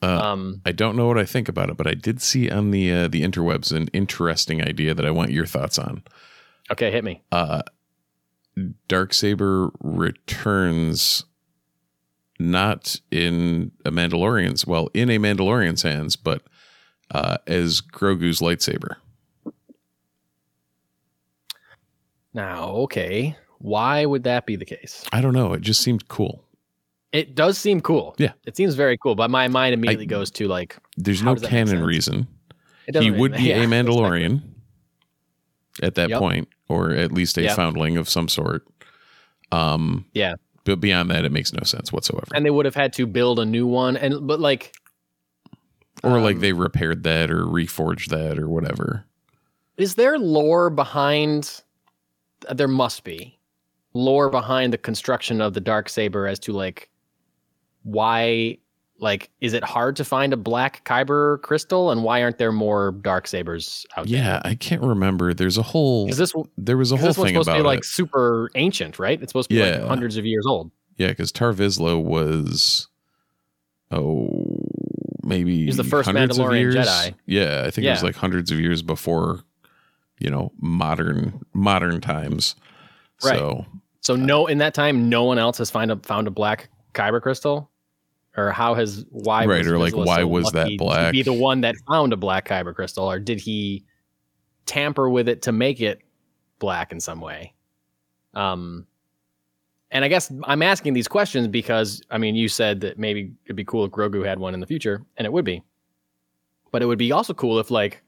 Uh, 0.00 0.20
um, 0.20 0.60
I 0.64 0.70
don't 0.70 0.94
know 0.94 1.08
what 1.08 1.18
I 1.18 1.24
think 1.24 1.48
about 1.48 1.70
it, 1.70 1.76
but 1.76 1.88
I 1.88 1.94
did 1.94 2.22
see 2.22 2.48
on 2.48 2.70
the 2.70 2.92
uh, 2.92 3.08
the 3.08 3.22
interwebs 3.22 3.72
an 3.74 3.88
interesting 3.92 4.62
idea 4.62 4.94
that 4.94 5.04
I 5.04 5.10
want 5.10 5.32
your 5.32 5.46
thoughts 5.46 5.78
on. 5.78 6.02
okay, 6.70 6.90
hit 6.92 7.02
me. 7.02 7.22
Uh, 7.32 7.62
Dark 8.86 9.12
Saber 9.14 9.70
returns 9.80 11.24
not 12.38 13.00
in 13.10 13.72
a 13.84 13.90
Mandalorian's 13.90 14.64
well 14.66 14.88
in 14.94 15.10
a 15.10 15.18
Mandalorian's 15.18 15.82
hands, 15.82 16.14
but 16.14 16.42
uh, 17.10 17.38
as 17.48 17.80
Grogu's 17.80 18.38
lightsaber. 18.40 18.96
Now, 22.38 22.68
okay, 22.86 23.36
why 23.58 24.06
would 24.06 24.22
that 24.22 24.46
be 24.46 24.54
the 24.54 24.64
case? 24.64 25.04
I 25.10 25.20
don't 25.20 25.34
know. 25.34 25.54
It 25.54 25.60
just 25.60 25.80
seemed 25.80 26.06
cool. 26.06 26.44
It 27.10 27.34
does 27.34 27.58
seem 27.58 27.80
cool. 27.80 28.14
Yeah. 28.18 28.30
it 28.46 28.56
seems 28.56 28.76
very 28.76 28.96
cool. 28.96 29.16
But 29.16 29.28
my 29.28 29.48
mind 29.48 29.74
immediately 29.74 30.06
goes 30.06 30.30
to 30.32 30.46
like 30.46 30.76
There's 30.96 31.20
no 31.20 31.34
does 31.34 31.42
that 31.42 31.50
make 31.50 31.66
canon 31.66 31.82
reason. 31.84 32.28
He 32.96 33.10
would 33.10 33.32
be 33.32 33.42
yeah, 33.48 33.56
a 33.56 33.62
exactly. 33.64 33.92
Mandalorian 33.92 34.42
at 35.82 35.96
that 35.96 36.10
Yep. 36.10 36.18
point, 36.20 36.48
or 36.68 36.92
at 36.92 37.10
least 37.10 37.36
a 37.38 37.42
Yep. 37.42 37.56
foundling 37.56 37.96
of 37.96 38.08
some 38.08 38.28
sort. 38.28 38.64
Um, 39.50 40.04
Yeah. 40.14 40.34
But 40.62 40.78
beyond 40.80 41.10
that, 41.10 41.24
it 41.24 41.32
makes 41.32 41.52
no 41.52 41.64
sense 41.64 41.92
whatsoever. 41.92 42.26
and 42.36 42.46
they 42.46 42.50
would 42.50 42.66
have 42.66 42.74
had 42.76 42.92
to 42.92 43.06
build 43.06 43.40
a 43.40 43.44
new 43.44 43.66
one. 43.66 43.96
And 43.96 44.28
but 44.28 44.38
like, 44.38 44.74
or 46.04 46.20
like 46.20 46.36
um, 46.36 46.40
they 46.42 46.52
repaired 46.52 47.02
that 47.02 47.32
or 47.32 47.42
reforged 47.46 48.10
that 48.10 48.38
or 48.38 48.48
whatever. 48.48 49.06
Is 49.76 49.96
there 49.96 50.18
lore 50.20 50.70
behind? 50.70 51.62
There 52.52 52.68
must 52.68 53.04
be 53.04 53.38
lore 53.94 54.30
behind 54.30 54.72
the 54.72 54.78
construction 54.78 55.40
of 55.40 55.54
the 55.54 55.60
dark 55.60 55.88
saber 55.88 56.26
as 56.26 56.38
to 56.40 56.52
like 56.52 56.90
why. 57.82 58.58
Like, 59.00 59.30
is 59.40 59.52
it 59.52 59.62
hard 59.62 59.94
to 59.94 60.04
find 60.04 60.32
a 60.32 60.36
black 60.36 60.84
kyber 60.84 61.40
crystal, 61.42 61.92
and 61.92 62.02
why 62.02 62.20
aren't 62.20 62.38
there 62.38 62.50
more 62.50 62.90
dark 62.90 63.28
sabers 63.28 63.86
out 63.96 64.08
Yeah, 64.08 64.42
I 64.44 64.56
can't 64.56 64.82
remember. 64.82 65.32
There's 65.32 65.56
a 65.56 65.62
whole. 65.62 66.06
there? 66.06 66.10
Is 66.10 66.18
this 66.18 66.32
there 66.56 66.76
was 66.76 66.90
a 66.90 66.96
whole 66.96 67.06
this 67.06 67.16
thing 67.16 67.28
supposed 67.28 67.48
about 67.48 67.58
to 67.58 67.62
be 67.62 67.66
like 67.66 67.78
it. 67.78 67.84
super 67.84 68.50
ancient, 68.56 68.98
right? 68.98 69.22
It's 69.22 69.30
supposed 69.30 69.50
to 69.50 69.54
be 69.54 69.62
like 69.62 69.86
hundreds 69.86 70.16
of 70.16 70.26
years 70.26 70.44
old. 70.46 70.72
Yeah, 70.96 71.08
because 71.10 71.30
Tarre 71.30 71.54
Vizsla 71.54 72.02
was, 72.02 72.88
oh, 73.92 74.66
maybe 75.22 75.66
He's 75.66 75.76
the 75.76 75.84
first 75.84 76.08
Mandalorian. 76.08 76.74
Jedi. 76.74 77.14
Yeah, 77.24 77.62
I 77.64 77.70
think 77.70 77.86
it 77.86 77.90
was 77.90 78.02
like 78.02 78.16
hundreds 78.16 78.50
of 78.50 78.58
years 78.58 78.82
before, 78.82 79.44
you 80.18 80.30
know, 80.30 80.52
modern 80.60 81.40
modern 81.52 82.00
times. 82.00 82.54
Right. 83.24 83.38
So 83.38 83.66
So 84.00 84.16
no, 84.16 84.46
in 84.46 84.58
that 84.58 84.74
time, 84.74 85.08
no 85.08 85.24
one 85.24 85.38
else 85.38 85.58
has 85.58 85.70
find 85.70 85.90
a, 85.90 85.96
found 85.96 86.26
a 86.26 86.30
black 86.30 86.68
kyber 86.94 87.20
crystal, 87.20 87.70
or 88.36 88.50
how 88.50 88.74
has 88.74 89.04
why 89.10 89.44
Right, 89.46 89.66
or, 89.66 89.78
like, 89.78 89.94
why 89.94 90.18
so 90.18 90.26
was 90.26 90.52
that 90.52 90.70
black? 90.78 91.12
be 91.12 91.22
the 91.22 91.32
one 91.32 91.60
that 91.62 91.74
found 91.86 92.12
a 92.12 92.16
black 92.16 92.48
kyber 92.48 92.74
crystal, 92.74 93.10
or 93.10 93.18
did 93.18 93.40
he 93.40 93.84
tamper 94.66 95.08
with 95.10 95.28
it 95.28 95.42
to 95.42 95.52
make 95.52 95.80
it 95.80 96.00
black 96.58 96.92
in 96.92 97.00
some 97.00 97.20
way? 97.20 97.54
Um, 98.34 98.86
and 99.90 100.04
I 100.04 100.08
guess 100.08 100.30
I'm 100.44 100.62
asking 100.62 100.92
these 100.92 101.08
questions 101.08 101.48
because 101.48 102.02
I 102.10 102.18
mean, 102.18 102.34
you 102.34 102.48
said 102.48 102.80
that 102.82 102.98
maybe 102.98 103.32
it'd 103.46 103.56
be 103.56 103.64
cool 103.64 103.84
if 103.84 103.90
Grogu 103.90 104.24
had 104.24 104.38
one 104.38 104.54
in 104.54 104.60
the 104.60 104.66
future, 104.66 105.04
and 105.16 105.26
it 105.26 105.32
would 105.32 105.44
be. 105.44 105.62
But 106.70 106.82
it 106.82 106.86
would 106.86 106.98
be 106.98 107.12
also 107.12 107.32
cool 107.32 107.58
if 107.58 107.70
like 107.70 108.02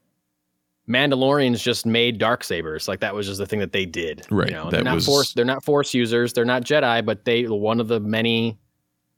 Mandalorians 0.90 1.62
just 1.62 1.86
made 1.86 2.18
dark 2.18 2.42
sabers. 2.42 2.88
Like 2.88 3.00
that 3.00 3.14
was 3.14 3.26
just 3.26 3.38
the 3.38 3.46
thing 3.46 3.60
that 3.60 3.72
they 3.72 3.86
did. 3.86 4.26
Right, 4.30 4.48
You 4.48 4.56
know, 4.56 4.70
they're 4.70 4.82
not 4.82 4.96
was- 4.96 5.06
force. 5.06 5.32
They're 5.34 5.44
not 5.44 5.64
force 5.64 5.94
users. 5.94 6.32
They're 6.32 6.44
not 6.44 6.64
Jedi, 6.64 7.04
but 7.04 7.24
they 7.24 7.44
one 7.44 7.80
of 7.80 7.88
the 7.88 8.00
many. 8.00 8.58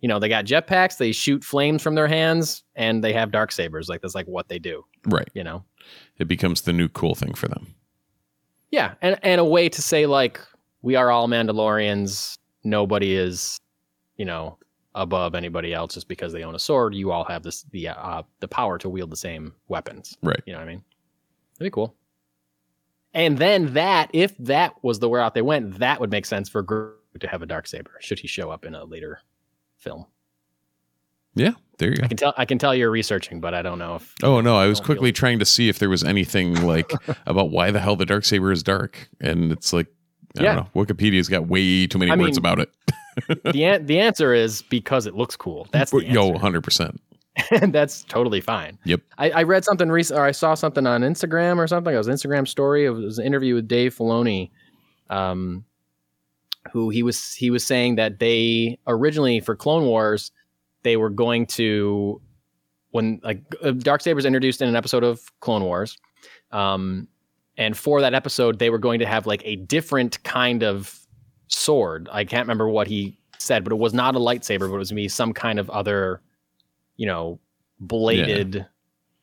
You 0.01 0.09
know, 0.09 0.19
they 0.19 0.29
got 0.29 0.45
jetpacks. 0.45 0.99
They 0.99 1.13
shoot 1.13 1.45
flames 1.45 1.81
from 1.81 1.95
their 1.95 2.09
hands, 2.09 2.65
and 2.75 3.03
they 3.05 3.13
have 3.13 3.31
dark 3.31 3.53
sabers. 3.53 3.89
Like 3.89 4.03
that's 4.03 4.15
like 4.17 4.27
what 4.27 4.49
they 4.49 4.59
do. 4.59 4.85
Right. 5.07 5.29
You 5.33 5.45
know. 5.45 5.65
It 6.19 6.29
becomes 6.29 6.63
the 6.63 6.73
new 6.73 6.89
cool 6.89 7.15
thing 7.15 7.35
for 7.35 7.49
them. 7.49 7.75
Yeah, 8.71 8.95
and 9.01 9.19
and 9.23 9.41
a 9.41 9.45
way 9.45 9.69
to 9.69 9.81
say 9.83 10.07
like 10.07 10.41
we 10.83 10.97
are 10.97 11.11
all 11.11 11.29
Mandalorians. 11.29 12.37
Nobody 12.65 13.15
is, 13.17 13.59
you 14.17 14.25
know, 14.25 14.59
above 14.95 15.35
anybody 15.35 15.73
else 15.73 15.95
just 15.95 16.09
because 16.09 16.33
they 16.33 16.43
own 16.43 16.55
a 16.55 16.59
sword. 16.59 16.95
You 16.95 17.13
all 17.13 17.25
have 17.25 17.43
this 17.43 17.63
the 17.71 17.89
uh, 17.89 18.23
the 18.41 18.49
power 18.49 18.79
to 18.79 18.89
wield 18.89 19.11
the 19.11 19.17
same 19.17 19.55
weapons. 19.69 20.17
Right. 20.23 20.41
You 20.47 20.53
know 20.53 20.59
what 20.59 20.69
I 20.69 20.73
mean? 20.73 20.85
That'd 21.63 21.71
be 21.73 21.75
cool. 21.75 21.95
And 23.15 23.39
then 23.39 23.75
that, 23.75 24.11
if 24.13 24.37
that 24.39 24.75
was 24.83 24.99
the 24.99 25.09
route 25.09 25.35
they 25.35 25.43
went, 25.43 25.79
that 25.79 26.01
would 26.01 26.11
make 26.11 26.27
sense 26.27 26.49
for 26.49 26.65
Grogu 26.65 26.95
to 27.21 27.29
have 27.29 27.41
a 27.43 27.47
dark 27.47 27.69
saber. 27.69 27.93
Should 28.01 28.19
he 28.19 28.27
show 28.27 28.51
up 28.51 28.65
in 28.65 28.75
a 28.75 28.85
later 28.85 29.21
film? 29.77 30.07
Yeah. 31.35 31.53
There 31.79 31.91
you 31.91 31.97
go. 31.97 32.05
I 32.05 32.09
can 32.09 32.17
tell. 32.17 32.35
I 32.37 32.45
can 32.45 32.59
tell 32.59 32.75
you're 32.75 32.91
researching, 32.91 33.41
but 33.41 33.55
I 33.55 33.63
don't 33.63 33.79
know 33.79 33.97
if. 33.97 34.15
Oh 34.23 34.41
no, 34.41 34.57
I 34.57 34.67
was 34.67 34.79
Don't 34.79 34.87
feel 34.87 34.95
quickly 34.97 35.13
trying 35.13 35.39
to 35.39 35.45
see 35.45 35.69
if 35.69 35.79
there 35.79 35.89
was 35.89 36.03
anything 36.05 36.55
like 36.67 36.91
about 37.27 37.51
why 37.51 37.71
the 37.71 37.81
hell 37.81 37.97
the 37.97 38.07
dark 38.07 38.25
saber 38.25 38.51
is 38.53 38.63
dark, 38.63 39.09
and 39.21 39.53
it's 39.53 39.73
like 39.73 39.87
I 40.39 40.43
Yeah. 40.43 40.55
don't 40.55 40.75
know. 40.75 40.83
Wikipedia's 40.85 41.29
got 41.29 41.47
way 41.49 41.87
too 41.87 41.99
many 41.99 42.11
I 42.11 42.17
words 42.17 42.37
mean, 42.37 42.39
about 42.39 42.59
it. 42.61 42.71
the 43.53 43.65
an- 43.65 43.87
the 43.87 43.99
answer 44.01 44.33
is 44.35 44.63
because 44.63 45.07
it 45.07 45.15
looks 45.15 45.37
cool. 45.37 45.67
That's 45.73 45.91
the 45.91 46.05
Yo, 46.05 46.37
hundred 46.39 46.63
percent. 46.63 47.01
And 47.51 47.73
that's 47.73 48.05
totally 48.05 48.41
fine. 48.41 48.79
Yep. 48.85 49.01
I, 49.19 49.31
I 49.31 49.43
read 49.43 49.65
something 49.65 49.91
recent, 49.91 50.19
or 50.19 50.25
I 50.25 50.33
saw 50.33 50.55
something 50.55 50.87
on 50.87 51.03
Instagram 51.03 51.59
or 51.59 51.67
something. 51.67 51.95
It 51.95 51.99
was 51.99 52.09
an 52.09 52.15
Instagram 52.15 52.47
story. 52.47 52.85
It 52.85 52.91
was 52.91 53.19
an 53.19 53.27
interview 53.27 53.55
with 53.55 53.69
Dave 53.69 53.97
Filoni, 53.97 54.51
um, 55.11 55.65
who 56.73 56.91
he 56.91 57.03
was 57.03 57.35
he 57.35 57.51
was 57.51 57.67
saying 57.67 57.97
that 57.97 58.19
they 58.19 58.79
originally 58.87 59.41
for 59.41 59.57
Clone 59.57 59.85
Wars 59.85 60.31
they 60.85 60.97
were 60.97 61.11
going 61.11 61.47
to 61.47 62.21
when 62.91 63.21
like 63.23 63.43
Dark 63.79 64.03
Saber's 64.03 64.25
introduced 64.25 64.61
in 64.61 64.69
an 64.69 64.77
episode 64.77 65.05
of 65.05 65.21
Clone 65.41 65.65
Wars, 65.65 65.99
um, 66.51 67.09
and 67.57 67.77
for 67.77 68.01
that 68.01 68.15
episode 68.15 68.59
they 68.59 68.71
were 68.71 68.79
going 68.79 68.99
to 69.01 69.07
have 69.07 69.27
like 69.27 69.43
a 69.45 69.57
different 69.57 70.23
kind 70.25 70.63
of 70.63 70.99
sword. 71.49 72.09
I 72.13 72.25
can't 72.25 72.45
remember 72.45 72.69
what 72.69 72.87
he 72.87 73.19
said, 73.39 73.65
but 73.65 73.73
it 73.73 73.79
was 73.79 73.95
not 73.95 74.15
a 74.15 74.19
lightsaber, 74.19 74.61
but 74.61 74.75
it 74.75 74.79
was 74.79 74.91
going 74.91 74.97
to 74.97 75.03
be 75.03 75.09
some 75.09 75.33
kind 75.33 75.59
of 75.59 75.69
other, 75.71 76.21
you 77.03 77.07
know, 77.09 77.41
bladed 77.81 78.65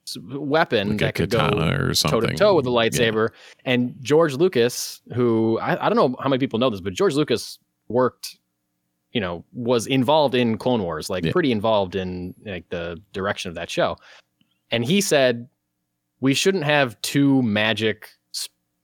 s 0.06 0.18
weapon 0.26 0.90
Like 0.90 1.02
a 1.02 1.06
that 1.06 1.16
could 1.16 1.30
go 1.30 1.38
katana 1.38 1.82
or 1.82 1.94
toe 1.94 2.20
to 2.20 2.34
toe 2.36 2.54
with 2.56 2.68
a 2.68 2.70
Yeah. 2.70 2.76
lightsaber. 2.76 3.30
And 3.64 3.96
George 4.02 4.34
Lucas, 4.34 5.00
who 5.16 5.58
I, 5.62 5.86
I 5.86 5.88
don't 5.90 5.96
know 5.96 6.18
how 6.22 6.28
many 6.28 6.40
people 6.42 6.60
know 6.60 6.70
this, 6.70 6.82
but 6.82 6.92
George 6.94 7.14
Lucas 7.16 7.58
worked, 7.88 8.38
you 9.14 9.22
know, 9.22 9.46
was 9.54 9.88
involved 9.88 10.36
in 10.36 10.58
Clone 10.58 10.84
Wars, 10.84 11.10
like 11.10 11.24
Yeah. 11.24 11.32
pretty 11.32 11.54
involved 11.54 11.96
in 11.96 12.34
like 12.46 12.68
the 12.68 13.02
direction 13.14 13.48
of 13.48 13.56
that 13.56 13.70
show. 13.70 13.96
And 14.72 14.84
he 14.84 15.00
said, 15.00 15.48
we 16.20 16.34
shouldn't 16.34 16.66
have 16.66 17.00
two 17.02 17.42
magic 17.44 18.10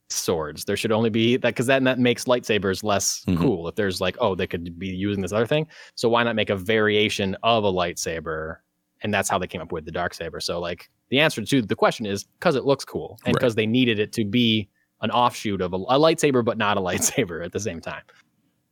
swords. 0.09 0.63
There 0.63 0.77
should 0.77 0.91
only 0.93 1.09
be 1.09 1.35
that 1.37 1.49
because 1.49 1.65
that 1.65 1.83
that 1.83 1.99
makes 1.99 2.25
lightsabers 2.25 2.81
less 2.83 3.25
Mhm. 3.27 3.39
cool. 3.41 3.67
If 3.67 3.75
there's 3.75 3.99
like, 3.99 4.15
oh, 4.21 4.35
they 4.35 4.47
could 4.47 4.79
be 4.79 4.87
using 4.87 5.21
this 5.21 5.33
other 5.33 5.47
thing. 5.47 5.67
So 5.95 6.07
why 6.07 6.23
not 6.23 6.35
make 6.37 6.49
a 6.51 6.55
variation 6.55 7.35
of 7.43 7.63
a 7.65 7.71
lightsaber? 7.73 8.57
And 9.05 9.13
that's 9.13 9.29
how 9.29 9.37
they 9.37 9.45
came 9.45 9.61
up 9.61 9.71
with 9.71 9.85
the 9.85 9.91
dark 9.91 10.15
saber. 10.15 10.39
So 10.39 10.59
like 10.59 10.89
the 11.09 11.19
answer 11.19 11.45
to 11.45 11.61
the 11.61 11.75
question 11.75 12.07
is 12.07 12.23
because 12.23 12.55
it 12.55 12.65
looks 12.65 12.83
cool 12.83 13.19
and 13.23 13.35
Right. 13.35 13.39
because 13.39 13.53
they 13.53 13.67
needed 13.67 13.99
it 13.99 14.11
to 14.13 14.25
be 14.25 14.67
an 15.01 15.11
offshoot 15.11 15.61
of 15.61 15.73
a, 15.73 15.75
a 15.75 15.99
lightsaber, 15.99 16.43
but 16.43 16.57
not 16.57 16.75
a 16.75 16.81
lightsaber 16.89 17.45
at 17.45 17.51
the 17.51 17.59
same 17.59 17.79
time. 17.81 18.01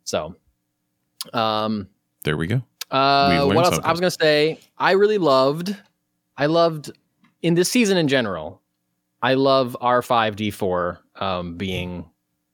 So, 0.05 0.35
um, 1.33 1.87
There 2.23 2.35
we 2.35 2.47
go. 2.47 2.63
uh, 2.91 3.45
We 3.47 3.55
what 3.55 3.57
else? 3.65 3.75
something. 3.75 3.85
I 3.87 3.91
was 3.91 3.99
gonna 3.99 4.09
say 4.11 4.59
I 4.77 4.91
really 4.93 5.19
loved, 5.19 5.75
I 6.35 6.47
loved 6.47 6.91
in 7.43 7.53
this 7.53 7.69
season 7.69 7.97
in 7.97 8.07
general. 8.07 8.61
I 9.21 9.35
love 9.35 9.77
R 9.79 10.01
five 10.01 10.35
D 10.35 10.49
four 10.51 10.99
um, 11.15 11.57
being 11.57 12.09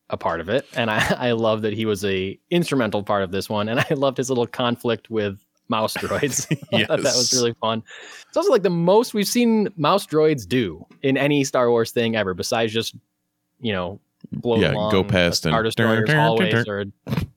a 0.09 0.17
part 0.17 0.41
of 0.41 0.50
it, 0.50 0.67
and 0.75 0.91
I 0.91 0.98
I 1.29 1.31
love 1.31 1.62
that 1.62 1.74
he 1.74 1.86
was 1.86 2.03
a 2.03 2.38
instrumental 2.51 3.03
part 3.03 3.24
of 3.24 3.31
this 3.31 3.50
one, 3.50 3.69
and 3.69 3.79
I 3.79 3.93
loved 3.95 4.17
his 4.17 4.29
little 4.29 4.48
conflict 4.48 5.09
with 5.09 5.39
mouse 5.69 5.93
droids. 5.95 6.45
I 6.73 6.85
thought 6.85 6.97
that 7.03 7.15
was 7.15 7.33
really 7.33 7.53
fun. 7.61 7.83
It's 8.27 8.38
also 8.38 8.51
like 8.51 8.63
the 8.63 8.69
most 8.69 9.13
we've 9.13 9.27
seen 9.27 9.69
mouse 9.77 10.05
droids 10.05 10.47
do 10.47 10.85
in 11.01 11.17
any 11.17 11.43
Star 11.43 11.69
Wars 11.69 11.91
thing 11.91 12.15
ever, 12.15 12.33
besides 12.33 12.73
just 12.73 12.95
you 13.61 13.71
know 13.71 13.99
blow 14.31 14.57
Yeah, 14.57 14.73
along 14.73 14.91
go 14.91 15.03
past 15.03 15.45
and- 15.45 15.63
Destroyer's 15.63 16.11
hallways 16.11 16.67
or 16.67 16.85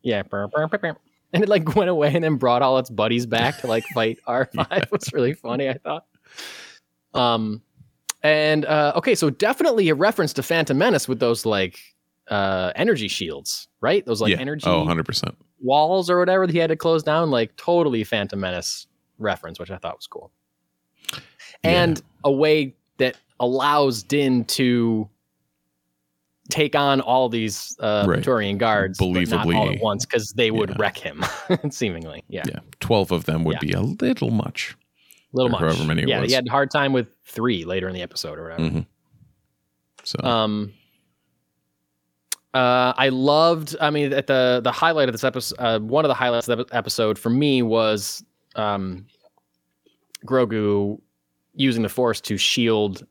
yeah, 0.03 0.23
and 1.33 1.43
it 1.43 1.49
like 1.49 1.75
went 1.75 1.91
away 1.91 2.13
and 2.15 2.23
then 2.25 2.37
brought 2.37 2.63
all 2.63 2.79
its 2.79 2.91
buddies 2.91 3.27
back 3.27 3.59
to 3.59 3.67
like 3.67 3.85
fight 3.95 4.19
R 4.27 4.49
five. 4.55 4.69
It 4.83 4.93
was 4.93 5.13
really 5.13 5.35
funny. 5.35 5.69
I 5.69 5.75
thought. 5.75 6.07
Um, 7.15 7.63
and 8.23 8.65
uh, 8.65 8.93
okay, 8.97 9.15
so 9.15 9.31
definitely 9.31 9.89
a 9.89 9.95
reference 9.95 10.33
to 10.35 10.43
Phantom 10.43 10.77
Menace 10.77 11.09
with 11.09 11.21
those 11.21 11.45
like 11.47 11.79
uh 12.29 12.73
energy 12.77 13.09
shields, 13.09 13.69
right? 13.81 14.05
Those 14.07 14.21
like 14.21 14.31
yeah. 14.31 14.39
energy 14.39 14.67
Oh, 14.67 14.85
100%. 14.87 15.35
Walls 15.63 16.11
or 16.11 16.19
whatever 16.19 16.47
that 16.47 16.53
he 16.53 16.59
had 16.59 16.69
to 16.69 16.77
close 16.77 17.03
down, 17.03 17.31
like 17.31 17.57
totally 17.57 18.05
Phantom 18.05 18.39
Menace 18.39 18.87
reference, 19.19 19.59
which 19.59 19.71
I 19.71 19.79
thought 19.79 19.97
was 19.97 20.07
cool. 20.07 20.31
And 21.65 22.03
a 22.25 22.33
way 22.33 22.75
that 22.99 23.17
allows 23.41 24.03
Din 24.03 24.45
to 24.47 25.09
take 26.51 26.75
on 26.75 27.01
all 27.01 27.29
these 27.29 27.77
uh, 27.81 28.05
Right. 28.07 28.15
Praetorian 28.17 28.59
guards, 28.59 29.01
not 29.01 29.47
all 29.55 29.71
at 29.71 29.81
once, 29.81 30.05
because 30.05 30.33
they 30.37 30.51
would 30.51 30.71
Yeah. 30.71 30.77
wreck 30.79 30.99
him, 30.99 31.25
seemingly. 31.71 32.25
Yeah, 32.29 32.43
Yeah. 32.49 32.59
12 32.81 33.11
of 33.13 33.25
them 33.25 33.45
would 33.45 33.55
Yeah. 33.63 33.69
be 33.69 33.73
a 33.73 33.81
little 33.81 34.31
much. 34.31 34.77
little 35.35 35.49
much. 35.51 35.61
however 35.61 35.85
many 35.85 36.03
it 36.03 36.09
yeah, 36.09 36.21
was. 36.21 36.29
he 36.31 36.35
had 36.35 36.47
a 36.47 36.51
hard 36.51 36.71
time 36.71 36.93
with 36.93 37.07
three 37.25 37.65
later 37.65 37.89
in 37.89 37.95
the 37.95 38.03
episode 38.03 38.39
or 38.39 38.43
whatever. 38.51 38.63
Mhm. 38.65 38.87
So, 40.05 40.19
Um, 40.23 40.75
uh, 42.55 42.93
I 42.97 43.09
loved. 43.09 43.77
I 43.81 43.91
mean, 43.91 44.13
at 44.13 44.27
the 44.27 44.61
the 44.63 44.73
highlight 44.73 45.09
of 45.09 45.13
this 45.15 45.25
episode, 45.25 45.57
uh, 45.59 45.81
one 45.81 46.05
of 46.05 46.09
the 46.09 46.15
highlights 46.15 46.49
of 46.49 46.59
the 46.59 46.77
episode 46.77 47.19
for 47.19 47.31
me 47.31 47.63
was 47.63 48.23
um, 48.57 49.07
Grogu 50.27 51.01
using 51.55 51.83
the 51.83 51.89
Force 51.89 52.21
to 52.23 52.37
shield 52.37 53.07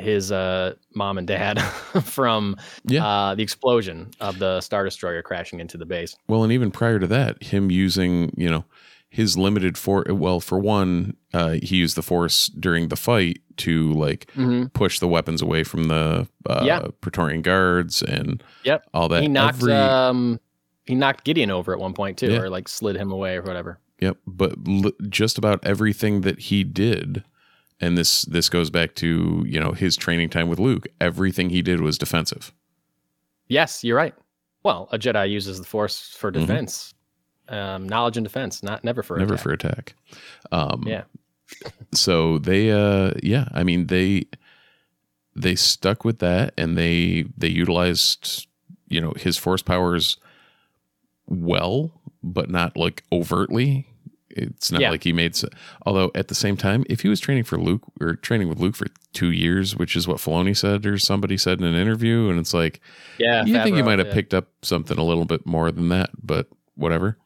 his 0.00 0.32
uh, 0.32 0.74
mom 0.94 1.18
and 1.18 1.26
dad 1.26 1.60
from 2.04 2.56
Yeah. 2.84 3.06
uh, 3.06 3.34
the 3.34 3.42
explosion 3.42 4.10
of 4.20 4.38
the 4.38 4.60
Star 4.60 4.84
Destroyer 4.84 5.22
crashing 5.22 5.60
into 5.60 5.76
the 5.78 5.86
base. 5.86 6.16
well, 6.28 6.42
and 6.42 6.52
even 6.52 6.70
prior 6.70 6.98
to 6.98 7.06
that, 7.08 7.42
him 7.42 7.70
using, 7.70 8.32
you 8.36 8.48
know, 8.50 8.64
his 9.12 9.36
limited 9.36 9.76
for 9.76 10.04
well, 10.08 10.38
for 10.38 10.58
one, 10.58 11.16
uh, 11.34 11.56
he 11.62 11.76
used 11.76 11.96
the 11.96 12.02
force 12.02 12.46
during 12.46 12.88
the 12.88 12.96
fight 12.96 13.40
to 13.56 13.92
like 13.94 14.30
Mm-hmm. 14.36 14.66
push 14.66 15.00
the 15.00 15.08
weapons 15.08 15.42
away 15.42 15.64
from 15.64 15.84
the 15.84 16.28
uh, 16.46 16.62
Yeah. 16.64 16.86
Praetorian 17.00 17.42
guards 17.42 18.02
and 18.02 18.42
Yep. 18.64 18.84
all 18.94 19.08
that. 19.08 19.22
he 19.22 19.28
knocked 19.28 19.56
Every- 19.62 19.72
um, 19.74 20.38
he 20.86 20.94
knocked 20.94 21.24
Gideon 21.24 21.50
over 21.50 21.72
at 21.72 21.78
one 21.80 21.92
point 21.92 22.18
too, 22.18 22.30
Yeah. 22.32 22.40
or 22.40 22.50
like 22.50 22.68
slid 22.68 22.96
him 22.96 23.10
away 23.12 23.36
or 23.36 23.42
whatever. 23.42 23.78
Yep, 24.00 24.16
but 24.26 24.54
l- 24.66 24.92
just 25.08 25.36
about 25.38 25.58
everything 25.64 26.22
that 26.22 26.38
he 26.38 26.64
did, 26.64 27.22
and 27.80 27.96
this 27.98 28.22
this 28.22 28.48
goes 28.48 28.70
back 28.70 28.94
to 28.96 29.44
you 29.46 29.58
know 29.60 29.72
his 29.72 29.96
training 29.96 30.28
time 30.30 30.48
with 30.48 30.58
Luke. 30.58 30.86
Everything 31.00 31.50
he 31.50 31.62
did 31.62 31.80
was 31.80 31.98
defensive. 31.98 32.52
Yes, 33.48 33.82
you're 33.84 33.96
right. 33.96 34.14
Well, 34.62 34.88
a 34.92 34.98
Jedi 34.98 35.30
uses 35.30 35.58
the 35.58 35.66
Force 35.66 36.14
for 36.16 36.30
Mhm. 36.30 36.40
defense, 36.40 36.94
um, 37.48 37.88
knowledge 37.88 38.16
and 38.16 38.24
defense, 38.24 38.62
not 38.62 38.84
never 38.84 39.02
for 39.02 39.16
attack. 39.16 39.28
never 39.28 39.34
attack. 39.34 39.42
for 39.42 39.52
attack. 39.52 39.94
Um, 40.52 40.84
Yeah. 40.86 41.04
So 41.92 42.38
they, 42.38 42.70
uh, 42.70 43.12
yeah, 43.22 43.48
I 43.52 43.64
mean 43.64 43.88
they 43.88 44.26
they 45.34 45.56
stuck 45.56 46.04
with 46.04 46.18
that, 46.20 46.54
and 46.56 46.76
they 46.78 47.24
they 47.36 47.48
utilized 47.48 48.46
you 48.88 49.00
know 49.00 49.12
his 49.16 49.36
force 49.36 49.62
powers 49.62 50.16
well, 51.26 52.00
but 52.22 52.50
not 52.50 52.76
like 52.76 53.02
overtly. 53.12 53.86
It's 54.30 54.70
not 54.70 54.80
Yeah. 54.80 54.90
like 54.90 55.04
he 55.04 55.12
made. 55.12 55.32
s- 55.32 55.44
Although 55.86 56.10
at 56.14 56.28
the 56.28 56.34
same 56.34 56.56
time, 56.56 56.84
if 56.88 57.00
he 57.00 57.08
was 57.08 57.18
training 57.20 57.44
for 57.44 57.58
Luke 57.58 57.82
or 58.00 58.14
training 58.14 58.48
with 58.48 58.58
Luke 58.60 58.76
for 58.76 58.86
two 59.12 59.30
years, 59.32 59.76
which 59.76 59.96
is 59.96 60.06
what 60.06 60.18
Filoni 60.18 60.56
said 60.56 60.86
or 60.86 60.98
somebody 60.98 61.36
said 61.36 61.58
in 61.58 61.64
an 61.64 61.74
interview, 61.74 62.28
and 62.30 62.38
it's 62.38 62.54
like 62.54 62.80
Yeah, 63.18 63.44
you 63.44 63.54
think 63.54 63.76
he 63.76 63.82
Favreau, 63.82 63.86
might 63.86 63.98
have 63.98 64.08
yeah. 64.08 64.14
picked 64.14 64.34
up 64.34 64.48
something 64.62 64.98
a 64.98 65.04
little 65.04 65.24
bit 65.24 65.46
more 65.46 65.70
than 65.72 65.88
that, 65.90 66.10
but 66.22 66.48
whatever. 66.76 67.18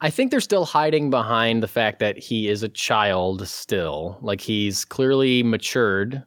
I 0.00 0.10
think 0.10 0.30
they're 0.30 0.40
still 0.40 0.64
hiding 0.66 1.08
behind 1.10 1.62
the 1.62 1.68
fact 1.68 1.98
that 2.00 2.18
he 2.18 2.48
is 2.48 2.62
a 2.62 2.68
child 2.68 3.46
still. 3.48 4.18
Like 4.20 4.40
he's 4.40 4.84
clearly 4.84 5.42
matured, 5.42 6.22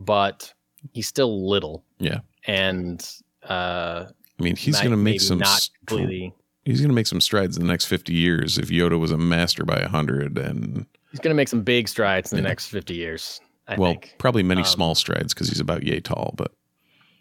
but 0.00 0.52
he's 0.92 1.08
still 1.08 1.48
little. 1.48 1.84
Yeah. 1.98 2.20
And 2.46 3.04
uh 3.48 4.06
I 4.38 4.42
mean, 4.42 4.56
he's 4.56 4.78
going 4.78 4.90
to 4.92 4.96
make 4.96 5.20
some. 5.20 5.38
not 5.38 5.68
completely 5.86 6.32
he's 6.64 6.80
going 6.80 6.90
to 6.90 6.94
make 6.94 7.06
some 7.06 7.20
strides 7.20 7.56
in 7.56 7.62
the 7.64 7.68
next 7.68 7.86
50 7.86 8.12
years 8.12 8.58
if 8.58 8.68
Yoda 8.68 8.98
was 8.98 9.10
a 9.10 9.18
master 9.18 9.64
by 9.64 9.80
100 9.80 10.38
and 10.38 10.86
he's 11.12 11.20
gonna 11.20 11.34
make 11.34 11.48
some 11.48 11.62
big 11.62 11.88
strides 11.88 12.32
in 12.32 12.36
the 12.36 12.42
next 12.42 12.68
fifty 12.68 12.94
years. 12.94 13.40
I 13.68 13.76
well, 13.76 13.92
think. 13.92 14.14
probably 14.18 14.42
many 14.42 14.62
Um, 14.62 14.66
small 14.66 14.94
strides 14.94 15.32
because 15.32 15.48
he's 15.48 15.60
about 15.60 15.84
yay 15.84 16.00
tall. 16.00 16.34
But 16.36 16.52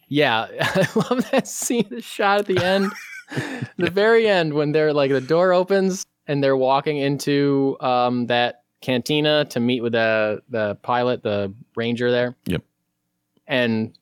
Yeah, 0.07 0.47
I 0.61 0.87
love 0.95 1.29
that 1.31 1.47
scene, 1.47 1.85
the 1.89 2.01
shot 2.01 2.39
at 2.39 2.45
the 2.47 2.57
end, 2.63 2.91
the 3.77 3.91
very 3.91 4.27
end 4.27 4.53
when 4.53 4.71
they're 4.71 4.93
like 4.93 5.11
the 5.11 5.21
door 5.21 5.53
opens 5.53 6.05
and 6.25 6.43
they're 6.43 6.57
walking 6.57 6.97
into 6.97 7.77
um, 7.81 8.27
that 8.27 8.63
cantina 8.81 9.45
to 9.45 9.59
meet 9.59 9.81
with 9.81 9.91
the 9.91 10.41
the 10.49 10.75
pilot, 10.81 11.21
the 11.21 11.53
ranger 11.75 12.09
there. 12.09 12.35
Yep. 12.45 12.63
And 13.47 13.93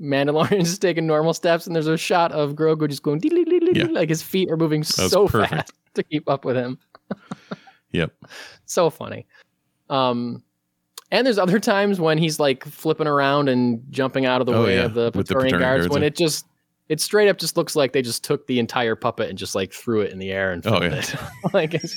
Mandalorian's 0.00 0.68
just 0.70 0.82
taking 0.82 1.06
normal 1.06 1.34
steps, 1.34 1.66
and 1.66 1.74
there's 1.74 1.86
a 1.86 1.96
shot 1.96 2.32
of 2.32 2.52
Grogu 2.54 2.88
just 2.88 3.02
going 3.02 3.20
Yeah. 3.22 3.84
like 3.86 4.08
his 4.08 4.22
feet 4.22 4.50
are 4.50 4.56
moving 4.56 4.82
so 4.84 5.26
perfect. 5.28 5.50
fast 5.52 5.72
to 5.94 6.02
keep 6.02 6.28
up 6.28 6.44
with 6.44 6.56
him. 6.56 6.78
yep, 7.92 8.12
so 8.66 8.90
funny. 8.90 9.26
Um, 9.90 10.42
and 11.10 11.26
there's 11.26 11.38
other 11.38 11.58
times 11.58 11.98
when 12.00 12.18
he's 12.18 12.38
like 12.38 12.64
flipping 12.64 13.06
around 13.06 13.48
and 13.48 13.82
jumping 13.90 14.26
out 14.26 14.40
of 14.42 14.46
the 14.46 14.52
Oh, 14.52 14.64
way 14.64 14.76
yeah, 14.76 14.84
of 14.84 14.94
the 14.94 15.10
Praetorian 15.12 15.58
guards 15.58 15.82
guards, 15.86 15.88
when 15.94 16.02
it 16.02 16.14
just 16.16 16.46
it 16.90 17.00
straight 17.00 17.28
up 17.28 17.38
just 17.38 17.56
looks 17.56 17.74
like 17.76 17.92
they 17.92 18.02
just 18.02 18.24
took 18.24 18.46
the 18.46 18.58
entire 18.58 18.94
puppet 18.94 19.28
and 19.30 19.38
just 19.38 19.54
like 19.54 19.72
threw 19.72 20.00
it 20.00 20.10
in 20.12 20.18
the 20.18 20.30
air 20.32 20.52
and 20.52 20.66
Oh, 20.66 20.82
yeah. 20.82 20.94
it. 20.96 21.14
like 21.52 21.74
it's, 21.74 21.96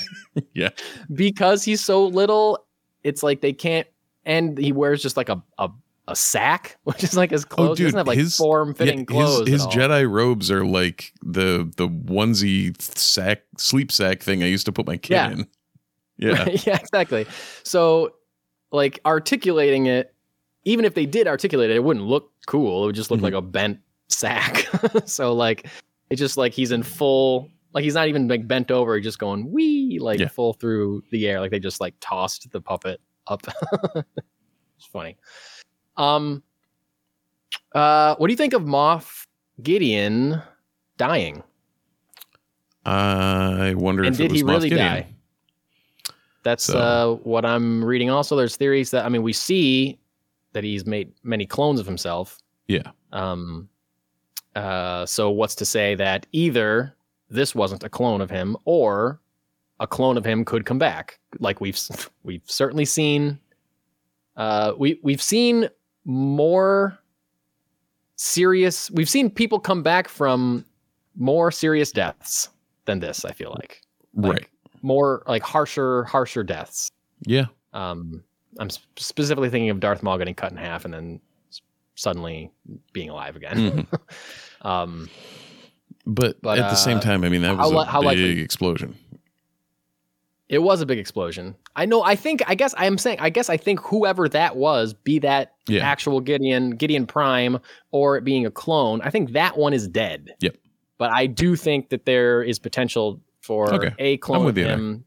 Yeah. 0.53 0.69
because 1.13 1.63
he's 1.63 1.81
so 1.81 2.05
little, 2.07 2.65
it's 3.03 3.21
like 3.23 3.39
they 3.41 3.53
can't. 3.53 3.87
And 4.25 4.57
he 4.57 4.71
wears 4.71 5.01
just 5.01 5.17
like 5.17 5.29
a 5.29 5.41
a, 5.57 5.69
a 6.07 6.15
sack, 6.15 6.77
which 6.83 7.03
is 7.03 7.15
like 7.15 7.31
his 7.31 7.45
clothes. 7.45 7.69
Oh, 7.71 7.75
dude, 7.75 7.85
doesn't 7.87 7.97
have 7.99 8.07
like 8.07 8.17
his- 8.17 8.35
form 8.37 8.73
fitting 8.73 8.99
Yeah, 8.99 9.05
clothes. 9.05 9.47
his 9.47 9.63
his. 9.63 9.73
Jedi 9.73 10.09
robes 10.09 10.49
are 10.51 10.65
like 10.65 11.13
the 11.23 11.71
the 11.77 11.87
onesie 11.87 12.79
sack 12.81 13.43
sleep 13.57 13.91
sack 13.91 14.21
thing 14.21 14.43
I 14.43 14.47
used 14.47 14.65
to 14.65 14.71
put 14.71 14.85
my 14.87 14.97
kid 14.97 15.13
Yeah. 15.13 15.31
in. 15.31 15.47
Yeah, 16.17 16.49
yeah, 16.67 16.77
exactly. 16.77 17.25
So, 17.63 18.13
like 18.71 18.99
articulating 19.07 19.87
it, 19.87 20.13
even 20.65 20.85
if 20.85 20.93
they 20.93 21.07
did 21.07 21.25
articulate 21.27 21.71
it, 21.71 21.77
it 21.77 21.83
wouldn't 21.83 22.05
look 22.05 22.31
cool. 22.45 22.83
It 22.83 22.85
would 22.87 22.95
just 22.95 23.09
look 23.09 23.21
Mhm. 23.21 23.23
like 23.23 23.33
a 23.33 23.41
bent 23.41 23.79
sack. 24.07 24.67
so, 25.05 25.33
like, 25.33 25.65
it's 26.11 26.19
just 26.19 26.37
like 26.37 26.53
he's 26.53 26.71
in 26.71 26.83
full, 26.83 27.49
like 27.73 27.83
he's 27.83 27.95
not 27.95 28.07
even 28.07 28.27
like 28.27 28.47
bent 28.47 28.69
over. 28.69 28.95
He's 28.97 29.03
just 29.05 29.17
going 29.17 29.51
wee, 29.51 29.97
like 29.99 30.19
Yeah. 30.19 30.27
full 30.27 30.53
through 30.53 31.01
the 31.09 31.27
air. 31.27 31.39
Like 31.39 31.49
they 31.49 31.59
just 31.59 31.81
like 31.81 31.95
tossed 32.01 32.51
the 32.51 32.61
puppet 32.61 33.01
up. 33.25 33.41
it's 33.95 34.85
funny. 34.91 35.17
Um, 35.97 36.43
uh, 37.73 38.15
what 38.15 38.27
do 38.27 38.33
you 38.33 38.37
think 38.37 38.53
of 38.53 38.63
Moff 38.63 39.27
Gideon 39.61 40.41
dying? 40.97 41.43
I 42.85 43.73
wonder 43.77 44.03
and 44.03 44.13
if 44.15 44.19
it 44.19 44.23
did 44.23 44.31
was 44.31 44.39
he 44.39 44.43
Moff 44.43 44.49
really 44.49 44.69
Gideon. 44.69 44.87
die? 44.87 45.07
That's 46.43 46.63
So- 46.63 46.79
uh, 46.79 47.15
what 47.23 47.45
I'm 47.45 47.83
reading. 47.85 48.09
Also, 48.09 48.35
there's 48.35 48.55
theories 48.55 48.91
that 48.91 49.05
I 49.05 49.09
mean, 49.09 49.21
we 49.23 49.33
see 49.33 49.99
that 50.53 50.63
he's 50.63 50.85
made 50.85 51.13
many 51.23 51.45
clones 51.45 51.79
of 51.79 51.85
himself. 51.85 52.39
Yeah. 52.67 52.91
Um. 53.11 53.69
Uh. 54.55 55.05
So 55.05 55.29
what's 55.29 55.55
to 55.55 55.65
say 55.65 55.95
that 55.95 56.25
either 56.31 56.95
this 57.29 57.53
wasn't 57.53 57.83
a 57.83 57.89
clone 57.89 58.21
of 58.21 58.29
him, 58.29 58.57
or 58.65 59.21
a 59.79 59.87
clone 59.87 60.17
of 60.17 60.25
him 60.25 60.43
could 60.43 60.65
come 60.65 60.79
back? 60.79 61.19
Like 61.39 61.61
we've 61.61 61.79
we've 62.23 62.41
certainly 62.45 62.85
seen. 62.85 63.39
Uh. 64.35 64.73
We 64.77 64.99
we've 65.03 65.21
seen 65.21 65.69
more 66.05 66.97
serious. 68.15 68.89
We've 68.91 69.09
seen 69.09 69.29
people 69.29 69.59
come 69.59 69.83
back 69.83 70.07
from 70.07 70.65
more 71.15 71.51
serious 71.51 71.91
deaths 71.91 72.49
than 72.85 72.99
this. 72.99 73.25
I 73.25 73.31
feel 73.31 73.51
like 73.51 73.81
like, 74.15 74.33
right? 74.33 74.47
more 74.81 75.23
like 75.27 75.43
harsher 75.43 76.03
harsher 76.05 76.43
deaths 76.43 76.89
Yeah, 77.25 77.45
um 77.73 78.21
i'm 78.59 78.69
specifically 78.97 79.49
thinking 79.49 79.69
of 79.69 79.79
darth 79.79 80.03
maul 80.03 80.17
getting 80.17 80.35
cut 80.35 80.51
in 80.51 80.57
half 80.57 80.83
and 80.83 80.93
then 80.93 81.21
suddenly 81.95 82.51
being 82.91 83.09
alive 83.09 83.37
again 83.37 83.87
Mhm. 83.87 83.99
um 84.67 85.09
but, 86.05 86.41
But, 86.41 86.57
at 86.59 86.69
the 86.71 86.75
same 86.75 86.97
uh, 86.97 87.01
time, 87.01 87.23
I 87.23 87.29
mean 87.29 87.41
that 87.43 87.55
how 87.55 87.69
was 87.69 87.71
li- 87.71 87.81
a 87.83 87.85
how 87.85 87.99
big 88.01 88.07
likely- 88.07 88.41
explosion. 88.41 88.97
It 90.51 90.59
was 90.59 90.81
a 90.81 90.85
big 90.85 90.99
explosion 90.99 91.55
i 91.75 91.85
know 91.85 92.03
i 92.03 92.15
think 92.15 92.41
i 92.47 92.53
guess 92.53 92.75
i'm 92.77 92.97
saying 92.97 93.17
i 93.19 93.29
guess 93.29 93.49
i 93.49 93.57
think 93.57 93.79
whoever 93.79 94.29
that 94.29 94.55
was 94.57 94.93
be 94.93 95.17
that 95.19 95.53
Yeah, 95.67 95.81
actual 95.81 96.19
gideon 96.21 96.71
gideon 96.71 97.07
prime 97.07 97.57
or 97.91 98.17
it 98.17 98.23
being 98.23 98.45
a 98.45 98.51
clone 98.51 99.01
i 99.01 99.09
think 99.09 99.31
that 99.31 99.57
one 99.57 99.73
is 99.73 99.87
dead 99.87 100.35
Yep. 100.41 100.55
but 100.99 101.11
i 101.11 101.25
do 101.25 101.55
think 101.55 101.89
that 101.89 102.05
there 102.05 102.43
is 102.43 102.59
potential 102.59 103.19
for 103.41 103.73
Okay. 103.73 103.93
a 103.97 104.17
clone 104.17 104.47
of 104.47 104.57
you 104.57 104.63
there. 104.65 104.75
him 104.75 105.03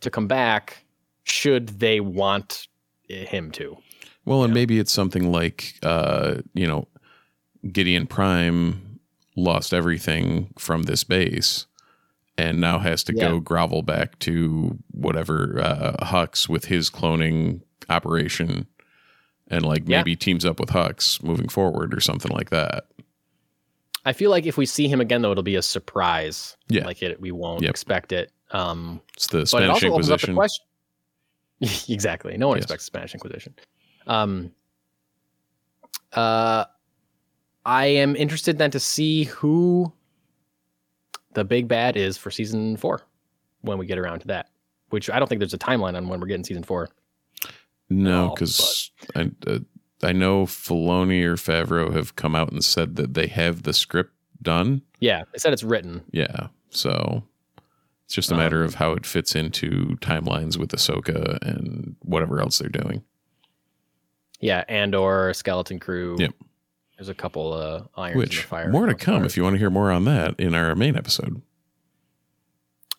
to 0.00 0.10
come 0.10 0.26
back 0.26 0.84
should 1.24 1.68
they 1.80 2.00
want 2.00 2.66
him 3.08 3.50
to 3.52 3.76
Well, 4.24 4.42
and 4.42 4.50
Yeah. 4.52 4.54
maybe 4.54 4.78
it's 4.78 4.92
something 4.92 5.30
like, 5.30 5.74
uh, 5.82 6.36
you 6.54 6.66
know, 6.66 6.88
Gideon 7.70 8.06
Prime 8.06 8.98
lost 9.36 9.72
everything 9.74 10.52
from 10.58 10.82
this 10.84 11.04
base 11.04 11.66
and 12.36 12.60
now 12.60 12.78
has 12.78 13.04
to 13.04 13.14
Yeah. 13.14 13.28
go 13.28 13.40
grovel 13.40 13.82
back 13.82 14.18
to 14.20 14.78
whatever 14.90 15.60
uh, 15.62 16.04
Hux 16.04 16.48
with 16.48 16.64
his 16.66 16.90
cloning 16.90 17.60
operation 17.88 18.66
and 19.48 19.64
like 19.64 19.82
Yeah. 19.86 19.98
maybe 19.98 20.16
teams 20.16 20.44
up 20.44 20.58
with 20.58 20.70
Hux 20.70 21.22
moving 21.22 21.48
forward 21.48 21.94
or 21.94 22.00
something 22.00 22.32
like 22.32 22.50
that. 22.50 22.86
I 24.06 24.12
feel 24.12 24.30
like 24.30 24.46
if 24.46 24.56
we 24.56 24.66
see 24.66 24.88
him 24.88 25.00
again, 25.00 25.22
though, 25.22 25.30
it'll 25.32 25.42
be 25.42 25.56
a 25.56 25.62
surprise. 25.62 26.56
Yeah. 26.68 26.84
like 26.84 27.02
it, 27.02 27.20
we 27.20 27.30
won't 27.30 27.62
Yep. 27.62 27.70
expect 27.70 28.12
it. 28.12 28.32
Um, 28.50 29.00
It's 29.16 29.28
the 29.28 29.40
it 29.40 29.46
Spanish 29.48 29.68
also 29.70 29.88
opens 29.92 30.10
up 30.10 30.20
the 30.20 30.28
Inquisition. 30.28 30.64
exactly. 31.94 32.36
No 32.36 32.48
one 32.48 32.56
Yes. 32.58 32.64
expects 32.64 32.84
Spanish 32.84 33.14
Inquisition. 33.14 33.54
Um, 34.06 34.52
uh, 36.12 36.64
I 37.64 37.86
am 37.86 38.14
interested 38.16 38.58
then 38.58 38.70
to 38.72 38.80
see 38.80 39.24
who 39.24 39.92
the 41.34 41.44
big 41.44 41.68
bad 41.68 41.96
is 41.96 42.16
for 42.16 42.30
season 42.30 42.76
four 42.76 43.02
when 43.60 43.78
we 43.78 43.86
get 43.86 43.98
around 43.98 44.20
to 44.20 44.26
that. 44.28 44.48
Which 44.90 45.10
I 45.10 45.18
don't 45.18 45.28
think 45.28 45.38
there's 45.40 45.54
a 45.54 45.58
timeline 45.58 45.96
on 45.96 46.08
when 46.08 46.20
we're 46.20 46.26
getting 46.26 46.44
season 46.44 46.62
four. 46.62 46.88
No, 47.90 48.30
because 48.30 48.90
I, 49.14 49.30
uh, 49.46 49.58
I 50.02 50.12
know 50.12 50.46
Filoni 50.46 51.22
or 51.24 51.34
Favreau 51.36 51.92
have 51.92 52.16
come 52.16 52.34
out 52.34 52.52
and 52.52 52.64
said 52.64 52.96
that 52.96 53.14
they 53.14 53.26
have 53.26 53.62
the 53.64 53.72
script 53.72 54.12
done. 54.42 54.82
Yeah, 55.00 55.24
they 55.32 55.38
said 55.38 55.52
it's 55.52 55.62
written. 55.64 56.02
Yeah. 56.12 56.48
So 56.70 57.24
it's 58.04 58.14
just 58.14 58.30
a 58.30 58.34
Um, 58.34 58.40
matter 58.40 58.62
of 58.64 58.74
how 58.76 58.92
it 58.92 59.04
fits 59.06 59.34
into 59.34 59.96
timelines 60.00 60.56
with 60.58 60.70
Ahsoka 60.70 61.38
and 61.42 61.96
whatever 62.00 62.40
else 62.40 62.58
they're 62.58 62.68
doing. 62.68 63.02
Yeah, 64.40 64.64
and 64.68 64.94
or 64.94 65.32
Skeleton 65.34 65.78
Crew. 65.80 66.16
Yep. 66.18 66.34
There's 66.96 67.08
a 67.08 67.14
couple 67.14 67.52
uh, 67.52 67.82
irons 67.96 68.22
in 68.22 68.28
the 68.28 68.34
fire. 68.42 68.68
more 68.70 68.86
to 68.86 68.94
come 68.94 69.18
fire. 69.20 69.26
if 69.26 69.36
you 69.36 69.42
want 69.42 69.54
to 69.54 69.58
hear 69.58 69.70
more 69.70 69.90
on 69.90 70.04
that 70.04 70.38
in 70.38 70.54
our 70.54 70.74
main 70.74 70.96
episode. 70.96 71.42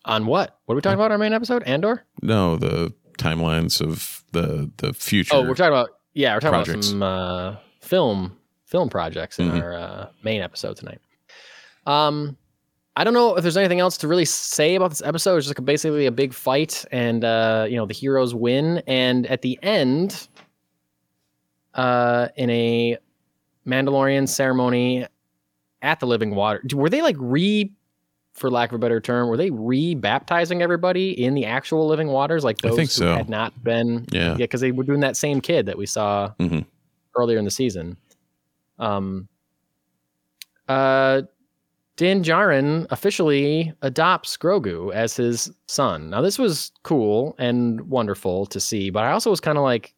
On 0.04 0.26
what? 0.26 0.60
What 0.66 0.74
are 0.74 0.76
we 0.76 0.82
talking 0.82 0.96
about? 1.00 1.12
Our 1.12 1.18
main 1.18 1.34
episode, 1.34 1.64
Andor. 1.64 2.06
No, 2.22 2.58
the 2.58 2.94
timelines 3.18 3.82
of 3.82 4.24
the 4.34 4.70
the 4.78 4.94
future. 4.94 5.36
Oh, 5.36 5.42
we're 5.42 5.56
talking 5.56 5.68
about 5.74 5.90
yeah, 6.14 6.34
we're 6.36 6.42
talking 6.42 6.64
projects. 6.64 6.92
about 6.92 6.92
some 6.92 7.04
uh, 7.04 7.56
film 7.82 8.38
film 8.66 8.90
projects 8.90 9.40
in 9.40 9.50
Mhm. 9.52 9.62
our 9.62 9.74
uh, 9.74 10.08
main 10.24 10.42
episode 10.42 10.76
tonight. 10.78 11.00
Um, 11.88 12.38
I 12.98 13.04
don't 13.04 13.14
know 13.14 13.36
if 13.36 13.42
there's 13.44 13.58
anything 13.58 13.80
else 13.80 13.98
to 14.00 14.08
really 14.08 14.26
say 14.26 14.76
about 14.76 14.90
this 14.90 15.02
episode. 15.04 15.38
It's 15.38 15.48
just 15.48 15.66
basically 15.66 16.06
a 16.06 16.12
big 16.12 16.34
fight, 16.34 16.86
and 16.92 17.24
uh, 17.24 17.66
you 17.70 17.78
know 17.78 17.86
the 17.86 17.94
heroes 17.94 18.36
win, 18.36 18.84
and 18.88 19.26
at 19.28 19.42
the 19.42 19.58
end, 19.64 20.28
uh, 21.74 22.28
in 22.36 22.50
a 22.50 22.98
Mandalorian 23.68 24.28
ceremony 24.28 25.06
at 25.82 26.00
the 26.00 26.08
Living 26.08 26.36
Water, 26.36 26.62
were 26.74 26.90
they 26.90 27.02
like 27.02 27.16
re? 27.20 27.72
For 28.34 28.52
lack 28.52 28.72
of 28.72 28.76
a 28.76 28.80
better 28.80 29.00
term, 29.00 29.30
were 29.30 29.38
they 29.38 29.50
re-baptizing 29.50 30.62
everybody 30.62 31.12
in 31.24 31.36
the 31.36 31.46
actual 31.46 31.88
living 31.88 32.10
waters, 32.10 32.44
like 32.44 32.58
those 32.58 32.78
who 32.78 32.86
so. 32.86 33.16
had 33.16 33.30
not 33.30 33.54
been 33.64 34.06
yeah. 34.12 34.32
yeah, 34.32 34.36
because 34.36 34.60
they 34.60 34.74
were 34.74 34.84
doing 34.84 35.00
that 35.00 35.16
same 35.16 35.40
kid 35.40 35.66
that 35.68 35.78
we 35.78 35.86
saw 35.86 36.34
Mhm. 36.38 36.66
earlier 37.16 37.38
in 37.38 37.46
the 37.46 37.52
season. 37.52 37.96
Um, 38.78 39.30
uh, 40.68 41.22
Din 41.96 42.24
Djarin 42.24 42.88
officially 42.90 43.72
adopts 43.82 44.36
Grogu 44.36 44.94
as 44.94 45.16
his 45.16 45.50
son. 45.68 46.10
Now, 46.10 46.22
this 46.22 46.38
was 46.38 46.74
cool 46.84 47.36
and 47.40 47.80
wonderful 47.90 48.46
to 48.48 48.60
see, 48.60 48.90
but 48.90 49.06
I 49.06 49.12
also 49.14 49.30
was 49.30 49.40
kind 49.40 49.58
of 49.58 49.64
like, 49.64 49.94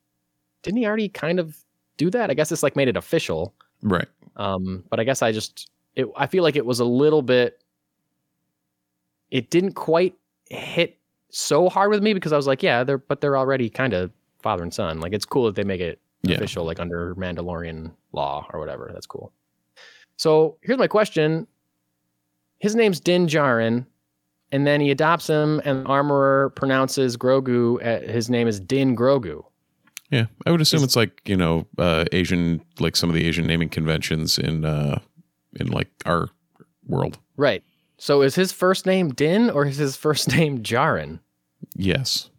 didn't 0.62 0.78
he 0.78 0.86
already 0.86 1.10
kind 1.10 1.40
of 1.40 1.58
do 1.98 2.12
that? 2.12 2.30
I 2.30 2.36
guess 2.36 2.50
this 2.50 2.62
like 2.62 2.76
made 2.76 2.88
it 2.88 2.98
official. 2.98 3.56
Right. 3.82 4.08
Um, 4.36 4.84
but 4.90 5.00
I 5.00 5.04
guess 5.04 5.22
I 5.22 5.32
just, 5.32 5.70
it, 5.96 6.08
I 6.16 6.28
feel 6.28 6.44
like 6.44 6.56
it 6.56 6.66
was 6.66 6.80
a 6.80 6.86
little 6.86 7.22
bit, 7.22 7.64
it 9.32 9.50
didn't 9.50 9.74
quite 9.74 10.16
hit 10.50 10.98
so 11.30 11.70
hard 11.70 11.90
with 11.90 12.02
me 12.02 12.14
because 12.14 12.32
I 12.34 12.38
was 12.38 12.48
like, 12.48 12.64
yeah, 12.64 12.84
they're, 12.84 12.98
but 12.98 13.22
they're 13.22 13.38
already 13.38 13.70
kind 13.70 13.94
of 13.94 14.12
father 14.42 14.64
and 14.64 14.74
son. 14.74 15.00
Like 15.00 15.14
it's 15.14 15.26
cool 15.26 15.46
that 15.46 15.56
they 15.56 15.64
make 15.64 15.82
it 15.82 16.00
Yeah. 16.24 16.36
official, 16.36 16.66
like 16.66 16.80
under 16.80 17.16
Mandalorian 17.16 17.92
law 18.14 18.48
or 18.54 18.60
whatever. 18.60 18.90
That's 18.94 19.08
cool. 19.08 19.32
So 20.18 20.58
here's 20.62 20.78
my 20.80 20.88
question. 20.88 21.46
His 22.60 22.76
name's 22.76 23.00
Din 23.00 23.28
Djarin, 23.28 23.86
and 24.52 24.66
then 24.66 24.82
he 24.82 24.90
adopts 24.90 25.28
him, 25.28 25.62
and 25.66 25.86
the 25.86 25.90
Armorer 25.90 26.50
pronounces 26.56 27.18
Grogu. 27.18 27.76
Uh, 27.86 28.12
his 28.12 28.30
name 28.30 28.48
is 28.48 28.60
Din 28.60 28.96
Grogu. 28.96 29.44
Yeah, 30.10 30.26
I 30.46 30.52
would 30.52 30.62
assume 30.62 30.78
Is- 30.78 30.84
it's 30.84 30.96
like 30.96 31.22
you 31.26 31.36
know 31.36 31.68
uh, 31.78 32.06
Asian, 32.12 32.62
like 32.80 32.96
some 32.96 33.10
of 33.10 33.16
the 33.16 33.26
Asian 33.26 33.46
naming 33.46 33.70
conventions 33.70 34.38
in 34.38 34.64
uh, 34.66 35.00
in 35.60 35.68
like 35.68 35.90
our 36.06 36.30
world. 36.88 37.18
Right. 37.36 37.64
So 37.98 38.22
is 38.22 38.36
his 38.36 38.52
first 38.52 38.86
name 38.86 39.10
Din 39.14 39.50
or 39.50 39.66
is 39.66 39.78
his 39.78 39.96
first 39.96 40.30
name 40.36 40.60
Djarin? 40.64 41.20
Yes, 41.76 42.30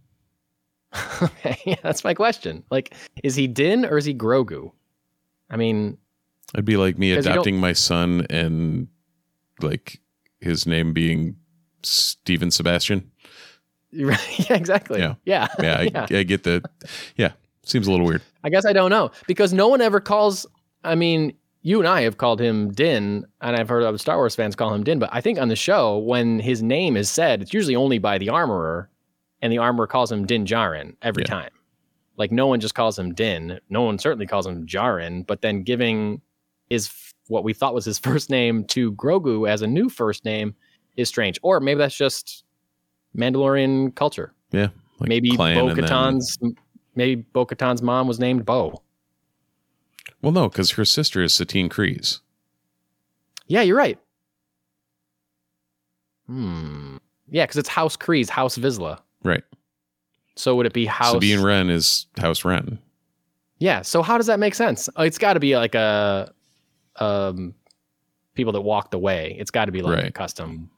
okay, 1.23 1.59
yeah, 1.67 1.75
that's 1.83 2.05
my 2.05 2.15
question. 2.15 2.65
Like, 2.71 2.95
is 3.23 3.35
he 3.35 3.47
Din 3.47 3.85
or 3.85 3.99
is 3.99 4.05
he 4.05 4.15
Grogu? 4.15 4.73
I 5.51 5.57
mean, 5.57 5.99
it'd 6.55 6.65
be 6.65 6.77
like 6.77 6.99
me 6.99 7.13
adopting 7.13 7.59
my 7.59 7.73
son 7.73 8.27
and 8.31 8.89
like 9.61 10.01
his 10.41 10.67
name 10.67 10.93
being 10.93 11.37
Steven 11.83 12.51
Sebastian. 12.51 13.11
right? 13.93 14.49
Yeah, 14.51 14.57
exactly. 14.57 15.01
Yeah. 15.01 15.15
Yeah. 15.25 15.49
Yeah, 15.61 15.79
I, 15.79 15.83
Yeah. 15.83 16.07
I 16.19 16.23
get 16.23 16.45
the. 16.45 16.63
Yeah, 17.17 17.33
seems 17.69 17.87
a 17.87 17.91
little 17.91 18.07
weird. 18.07 18.23
I 18.45 18.51
guess 18.51 18.65
I 18.65 18.73
don't 18.73 18.91
know 18.91 19.11
because 19.27 19.53
no 19.53 19.69
one 19.69 19.81
ever 19.81 20.01
calls. 20.01 20.47
I 20.85 20.95
mean, 20.95 21.33
you 21.63 21.79
and 21.81 21.89
I 21.89 22.03
have 22.03 22.17
called 22.19 22.41
him 22.41 22.73
Din, 22.73 23.27
and 23.41 23.57
I've 23.57 23.69
heard 23.69 23.83
other 23.83 23.99
Star 23.99 24.17
Wars 24.17 24.35
fans 24.35 24.55
call 24.57 24.73
him 24.73 24.85
Din. 24.85 24.99
But 24.99 25.11
I 25.13 25.21
think 25.21 25.39
on 25.39 25.49
the 25.49 25.57
show, 25.57 25.99
when 25.99 26.39
his 26.39 26.63
name 26.63 26.97
is 26.97 27.11
said, 27.11 27.43
it's 27.43 27.53
usually 27.53 27.77
only 27.77 27.99
by 27.99 28.17
the 28.19 28.29
armorer, 28.31 28.89
and 29.43 29.53
the 29.53 29.59
armorer 29.59 29.87
calls 29.87 30.11
him 30.11 30.25
Din 30.27 30.45
Djarin 30.47 30.95
every 31.03 31.23
Yeah. 31.25 31.29
time. 31.35 31.51
Like 32.17 32.33
no 32.33 32.47
one 32.47 32.59
just 32.61 32.75
calls 32.75 32.99
him 32.99 33.13
Din. 33.15 33.61
No 33.71 33.83
one 33.83 33.99
certainly 33.99 34.27
calls 34.27 34.47
him 34.47 34.67
Djarin. 34.67 35.27
But 35.27 35.41
then 35.43 35.63
giving 35.63 36.21
his 36.71 36.91
what 37.29 37.45
we 37.45 37.53
thought 37.53 37.75
was 37.75 37.85
his 37.85 37.99
first 38.09 38.31
name 38.31 38.65
to 38.65 38.93
Grogu 38.93 39.49
as 39.49 39.63
a 39.63 39.67
new 39.67 39.89
first 39.89 40.25
name 40.25 40.55
is 40.97 41.09
strange. 41.09 41.39
Or 41.43 41.61
maybe 41.61 41.79
that's 41.79 41.97
just 41.97 42.45
Mandalorian 43.17 43.95
culture. 43.95 44.33
Yeah, 44.53 44.69
like 44.99 45.09
maybe 45.09 45.31
Bo 45.37 45.75
Katan's 45.75 46.39
maybe 46.99 47.23
Bo 47.33 47.47
Katan's 47.47 47.81
mom 47.81 48.07
was 48.07 48.19
named 48.19 48.45
Bo. 48.45 48.83
Well, 50.21 50.33
no, 50.33 50.49
because 50.49 50.73
her 50.73 50.85
sister 50.85 51.23
is 51.23 51.33
Satine 51.33 51.69
Kryze. 51.69 52.21
Yeah, 53.47 53.63
you're 53.63 53.77
right. 53.77 53.99
Hmm. 56.27 56.97
Yeah, 57.31 57.45
because 57.45 57.57
it's 57.57 57.69
House 57.69 57.97
Kryze, 57.97 58.29
House 58.29 58.59
Vizsla. 58.59 58.99
Right. 59.23 59.45
So 60.37 60.55
would 60.57 60.67
it 60.67 60.73
be 60.73 60.85
House? 60.85 61.13
Sabine 61.13 61.43
Wren 61.43 61.71
is 61.71 62.07
House 62.19 62.45
Wren. 62.45 62.79
yeah. 63.59 63.83
So 63.83 64.03
how 64.03 64.17
does 64.19 64.27
that 64.27 64.39
make 64.39 64.55
sense? 64.55 64.89
It's 64.99 65.19
got 65.19 65.35
to 65.35 65.41
be 65.41 65.57
like 65.57 65.75
a, 65.75 66.33
um, 66.97 67.55
people 68.35 68.53
that 68.53 68.61
walked 68.61 68.95
away. 68.95 69.37
It's 69.39 69.51
got 69.51 69.67
to 69.67 69.73
be 69.73 69.83
like 69.83 70.05
a 70.05 70.11
custom 70.11 70.71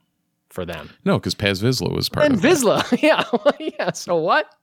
for 0.48 0.64
them. 0.64 0.90
No, 1.04 1.18
because 1.18 1.34
Paz 1.34 1.62
Vizsla 1.62 1.94
was 1.94 2.08
part 2.08 2.26
and 2.26 2.34
of 2.34 2.42
that. 2.42 2.48
Vizsla, 2.48 3.02
yeah, 3.02 3.24
yeah. 3.78 3.92
So 3.92 4.16
what? 4.16 4.54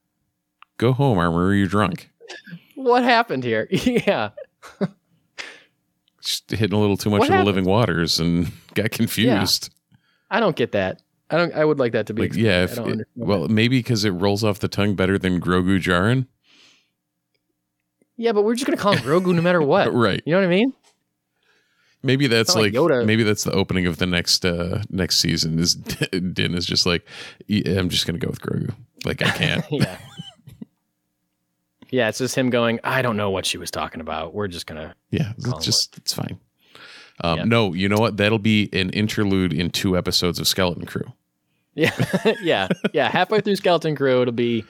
Go 0.78 0.94
home, 0.94 1.18
Armor. 1.18 1.54
You're 1.54 1.68
drunk. 1.68 2.10
What 2.76 3.04
happened 3.04 3.44
here? 3.44 3.68
yeah. 3.72 4.30
Just 6.22 6.50
hitting 6.52 6.78
a 6.78 6.80
little 6.80 6.98
too 6.98 7.10
much 7.10 7.22
What 7.22 7.32
of 7.32 7.38
the 7.38 7.44
living 7.46 7.66
waters 7.66 8.20
and 8.20 8.52
got 8.74 8.92
confused. 8.92 9.74
I 10.30 10.40
don't 10.40 10.56
get 10.56 10.74
that. 10.74 11.02
I 11.30 11.38
don't. 11.38 11.54
I 11.54 11.64
would 11.66 11.80
like 11.80 11.94
that 11.94 12.08
to 12.08 12.14
be. 12.14 12.24
Like, 12.24 12.36
yeah, 12.36 12.64
if 12.64 12.74
I 12.74 12.76
don't 12.84 13.02
it- 13.02 13.08
well, 13.16 13.48
maybe 13.48 13.80
because 13.80 14.06
it 14.06 14.12
rolls 14.12 14.44
off 14.44 14.60
the 14.60 14.68
tongue 14.68 14.96
better 14.96 15.18
than 15.18 15.40
Grogu 15.42 15.80
Djarin. 15.82 16.28
yeah, 18.18 18.32
but 18.32 18.44
we're 18.44 18.56
just 18.56 18.66
gonna 18.66 18.78
call 18.78 18.94
him 18.94 19.04
Grogu 19.04 19.34
no 19.34 19.42
matter 19.42 19.62
what. 19.62 19.94
Right. 19.94 20.22
You 20.26 20.34
know 20.34 20.40
what 20.40 20.46
I 20.46 20.50
mean? 20.50 20.74
Maybe 22.04 22.28
that's 22.28 22.56
like, 22.56 22.74
like 22.74 22.74
Yoda. 22.74 23.06
maybe 23.06 23.24
that's 23.24 23.44
the 23.44 23.52
opening 23.52 23.88
of 23.88 23.98
the 23.98 24.06
next 24.06 24.46
uh 24.46 24.84
next 24.90 25.20
season. 25.20 25.60
Is 25.60 25.76
Din 25.76 26.54
is 26.54 26.66
just 26.66 26.86
like, 26.86 27.06
I'm 27.50 27.90
just 27.90 28.06
gonna 28.06 28.20
go 28.20 28.28
with 28.30 28.42
Grogu. 28.42 28.74
Like 29.06 29.22
I 29.22 29.32
can't. 29.32 29.66
yeah. 29.72 29.98
Yeah, 31.90 32.10
it's 32.10 32.18
just 32.18 32.36
him 32.36 32.50
going, 32.50 32.80
I 32.84 33.02
don't 33.02 33.18
know 33.18 33.30
what 33.30 33.46
she 33.46 33.58
was 33.58 33.72
talking 33.72 34.02
about. 34.02 34.34
We're 34.34 34.48
just 34.48 34.68
gonna 34.68 34.96
Yeah, 35.12 35.34
it's 35.38 35.66
just 35.66 35.98
it's 35.98 36.14
fine. 36.14 36.40
Um, 37.22 37.38
Yeah. 37.38 37.44
No, 37.46 37.74
you 37.74 37.90
know 37.90 37.98
what? 37.98 38.18
That'll 38.18 38.40
be 38.40 38.70
an 38.74 38.90
interlude 38.92 39.54
in 39.54 39.70
two 39.70 39.98
episodes 39.98 40.40
of 40.40 40.48
Skeleton 40.48 40.86
Crew. 40.86 41.12
Yeah. 41.76 41.96
yeah. 42.42 42.68
Yeah. 42.94 43.10
Halfway 43.10 43.42
through 43.42 43.56
Skeleton 43.56 43.96
Crew, 43.96 44.22
it'll 44.22 44.34
be 44.34 44.66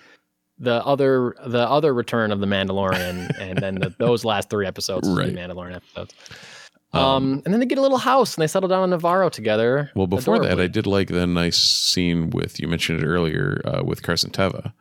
the 0.60 0.84
other 0.86 1.36
the 1.46 1.70
other 1.70 1.94
return 1.94 2.32
of 2.32 2.40
the 2.40 2.48
Mandalorian, 2.48 3.32
and 3.40 3.60
then 3.60 3.76
the, 3.76 3.94
those 4.00 4.26
last 4.26 4.50
three 4.50 4.66
episodes 4.66 5.08
Right. 5.08 5.34
Mandalorian 5.34 5.76
episodes. 5.76 6.14
Um, 6.94 7.42
and 7.46 7.54
then 7.54 7.60
they 7.60 7.66
get 7.66 7.78
a 7.78 7.82
little 7.82 7.98
house 7.98 8.36
and 8.36 8.42
they 8.42 8.48
settle 8.48 8.70
down 8.70 8.92
in 8.92 8.98
Nevarro 8.98 9.30
together. 9.30 9.92
Well, 9.94 10.08
before 10.08 10.40
that. 10.40 10.60
I 10.60 10.68
did 10.68 10.88
like 10.88 11.10
the 11.10 11.28
nice 11.28 11.58
scene 11.58 12.30
with 12.32 12.60
you 12.60 12.68
mentioned 12.68 13.04
it 13.04 13.06
earlier 13.06 13.62
uh, 13.66 13.84
with 13.84 14.02
Carson 14.02 14.32
Teva 14.32 14.74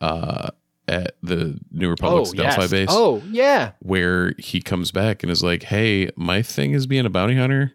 uh, 0.00 0.50
at 0.88 1.16
the 1.22 1.58
New 1.70 1.88
Republic's 1.88 2.30
oh, 2.30 2.34
Delphi 2.34 2.62
yes. 2.62 2.70
base, 2.70 2.88
Oh, 2.90 3.22
yeah. 3.30 3.72
where 3.80 4.32
he 4.38 4.60
comes 4.60 4.90
back 4.90 5.22
and 5.22 5.30
is 5.30 5.42
like, 5.42 5.62
"Hey, 5.64 6.10
my 6.16 6.42
thing 6.42 6.72
is 6.72 6.86
being 6.86 7.06
a 7.06 7.10
bounty 7.10 7.36
hunter. 7.36 7.74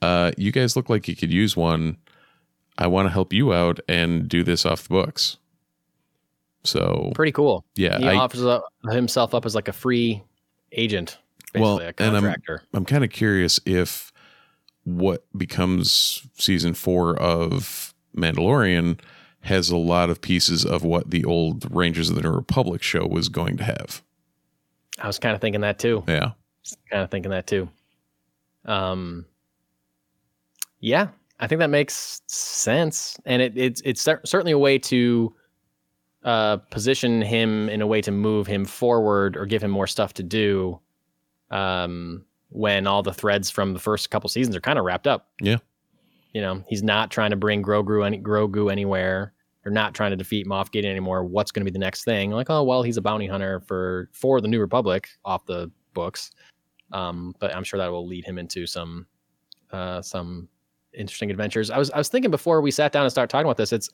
Uh, 0.00 0.32
you 0.36 0.52
guys 0.52 0.76
look 0.76 0.88
like 0.88 1.08
you 1.08 1.16
could 1.16 1.32
use 1.32 1.56
one. 1.56 1.96
I 2.78 2.86
want 2.86 3.06
to 3.06 3.12
help 3.12 3.32
you 3.32 3.52
out 3.52 3.80
and 3.88 4.28
do 4.28 4.42
this 4.44 4.64
off 4.66 4.84
the 4.84 4.88
books." 4.90 5.38
So 6.64 7.10
Pretty 7.14 7.32
cool. 7.32 7.64
yeah, 7.74 7.98
He 7.98 8.06
I, 8.08 8.16
offers 8.16 8.44
up, 8.44 8.64
himself 8.90 9.34
up 9.34 9.44
as 9.46 9.54
like 9.54 9.68
a 9.68 9.72
free 9.72 10.22
agent, 10.72 11.18
basically 11.52 11.60
Well, 11.62 11.78
a 11.80 11.92
and 11.98 12.16
I'm- 12.16 12.60
I'm 12.72 12.84
kind 12.84 13.02
of 13.02 13.10
curious 13.10 13.58
if 13.66 14.12
what 14.84 15.24
becomes 15.36 16.22
season 16.34 16.74
four 16.74 17.16
of 17.18 17.94
Mandalorian 18.16 19.00
has 19.42 19.70
a 19.70 19.76
lot 19.76 20.10
of 20.10 20.20
pieces 20.20 20.64
of 20.64 20.84
what 20.84 21.10
the 21.10 21.24
old 21.24 21.66
Rangers 21.74 22.08
of 22.08 22.16
the 22.16 22.22
New 22.22 22.30
Republic 22.30 22.82
show 22.82 23.06
was 23.06 23.28
going 23.28 23.56
to 23.58 23.64
have. 23.64 24.02
I 25.00 25.06
was 25.06 25.18
kind 25.18 25.34
of 25.34 25.40
thinking 25.40 25.62
that 25.62 25.78
too. 25.78 26.04
Yeah. 26.06 26.32
kind 26.90 27.02
of 27.02 27.10
thinking 27.10 27.30
that 27.30 27.46
too. 27.46 27.68
Um, 28.64 29.26
yeah, 30.78 31.08
I 31.40 31.46
think 31.46 31.58
that 31.58 31.70
makes 31.70 32.22
sense, 32.26 33.18
and 33.24 33.42
it, 33.42 33.56
it's 33.56 33.80
it's 33.84 34.00
certainly 34.00 34.52
a 34.52 34.58
way 34.58 34.78
to 34.78 35.34
uh, 36.22 36.58
position 36.58 37.22
him 37.22 37.68
in 37.68 37.82
a 37.82 37.86
way 37.86 38.00
to 38.00 38.12
move 38.12 38.46
him 38.46 38.64
forward 38.64 39.36
or 39.36 39.46
give 39.46 39.62
him 39.62 39.70
more 39.70 39.86
stuff 39.86 40.14
to 40.14 40.22
do. 40.22 40.78
Um, 41.50 42.24
when 42.52 42.86
all 42.86 43.02
the 43.02 43.14
threads 43.14 43.50
from 43.50 43.72
the 43.72 43.78
first 43.78 44.10
couple 44.10 44.28
seasons 44.28 44.54
are 44.54 44.60
kind 44.60 44.78
of 44.78 44.84
wrapped 44.84 45.06
up. 45.06 45.30
Yeah. 45.40 45.56
You 46.32 46.40
know, 46.40 46.62
he's 46.68 46.82
not 46.82 47.10
trying 47.10 47.30
to 47.30 47.36
bring 47.36 47.62
Grogu 47.62 48.06
any 48.06 48.18
Grogu 48.18 48.70
anywhere. 48.70 49.32
They're 49.62 49.72
not 49.72 49.94
trying 49.94 50.10
to 50.10 50.16
defeat 50.16 50.46
Moff 50.46 50.72
Gideon 50.72 50.90
anymore. 50.90 51.24
What's 51.24 51.52
going 51.52 51.64
to 51.64 51.70
be 51.70 51.72
the 51.72 51.78
next 51.78 52.04
thing? 52.04 52.30
Like, 52.30 52.50
oh 52.50 52.62
well, 52.62 52.82
he's 52.82 52.96
a 52.96 53.02
bounty 53.02 53.26
hunter 53.26 53.60
for 53.60 54.08
for 54.12 54.40
the 54.40 54.48
New 54.48 54.60
Republic 54.60 55.08
off 55.24 55.46
the 55.46 55.70
books. 55.94 56.30
Um, 56.92 57.34
but 57.38 57.54
I'm 57.54 57.64
sure 57.64 57.78
that 57.78 57.90
will 57.90 58.06
lead 58.06 58.24
him 58.24 58.38
into 58.38 58.66
some 58.66 59.06
uh, 59.70 60.02
some 60.02 60.48
interesting 60.94 61.30
adventures. 61.30 61.70
I 61.70 61.78
was 61.78 61.90
I 61.90 61.98
was 61.98 62.08
thinking 62.08 62.30
before 62.30 62.60
we 62.60 62.70
sat 62.70 62.92
down 62.92 63.04
and 63.04 63.12
started 63.12 63.30
talking 63.30 63.46
about 63.46 63.56
this. 63.56 63.72
It's 63.72 63.88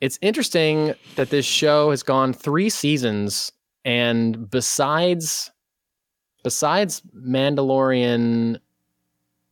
it's 0.00 0.18
interesting 0.20 0.94
that 1.14 1.30
this 1.30 1.46
show 1.46 1.90
has 1.90 2.02
gone 2.02 2.32
three 2.32 2.68
seasons, 2.68 3.52
and 3.84 4.50
besides 4.50 5.50
besides 6.42 7.02
Mandalorian 7.16 8.58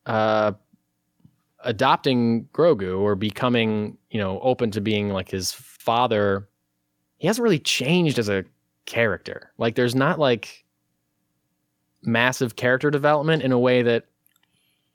uh, 0.07 0.53
adopting 1.65 2.45
Grogu 2.53 2.99
or 3.01 3.15
becoming, 3.15 3.97
you 4.11 4.19
know, 4.21 4.41
open 4.41 4.71
to 4.73 4.81
being 4.81 5.11
like 5.11 5.31
his 5.31 5.53
father, 5.53 6.49
he 7.19 7.27
hasn't 7.27 7.43
really 7.43 7.59
changed 7.59 8.19
as 8.19 8.29
a 8.29 8.45
character. 8.87 9.53
Like 9.59 9.75
there's 9.75 9.95
not 9.95 10.19
like 10.19 10.65
massive 12.03 12.57
character 12.57 12.91
development 12.91 13.43
in 13.43 13.53
a 13.53 13.59
way 13.59 13.83
that 13.83 14.07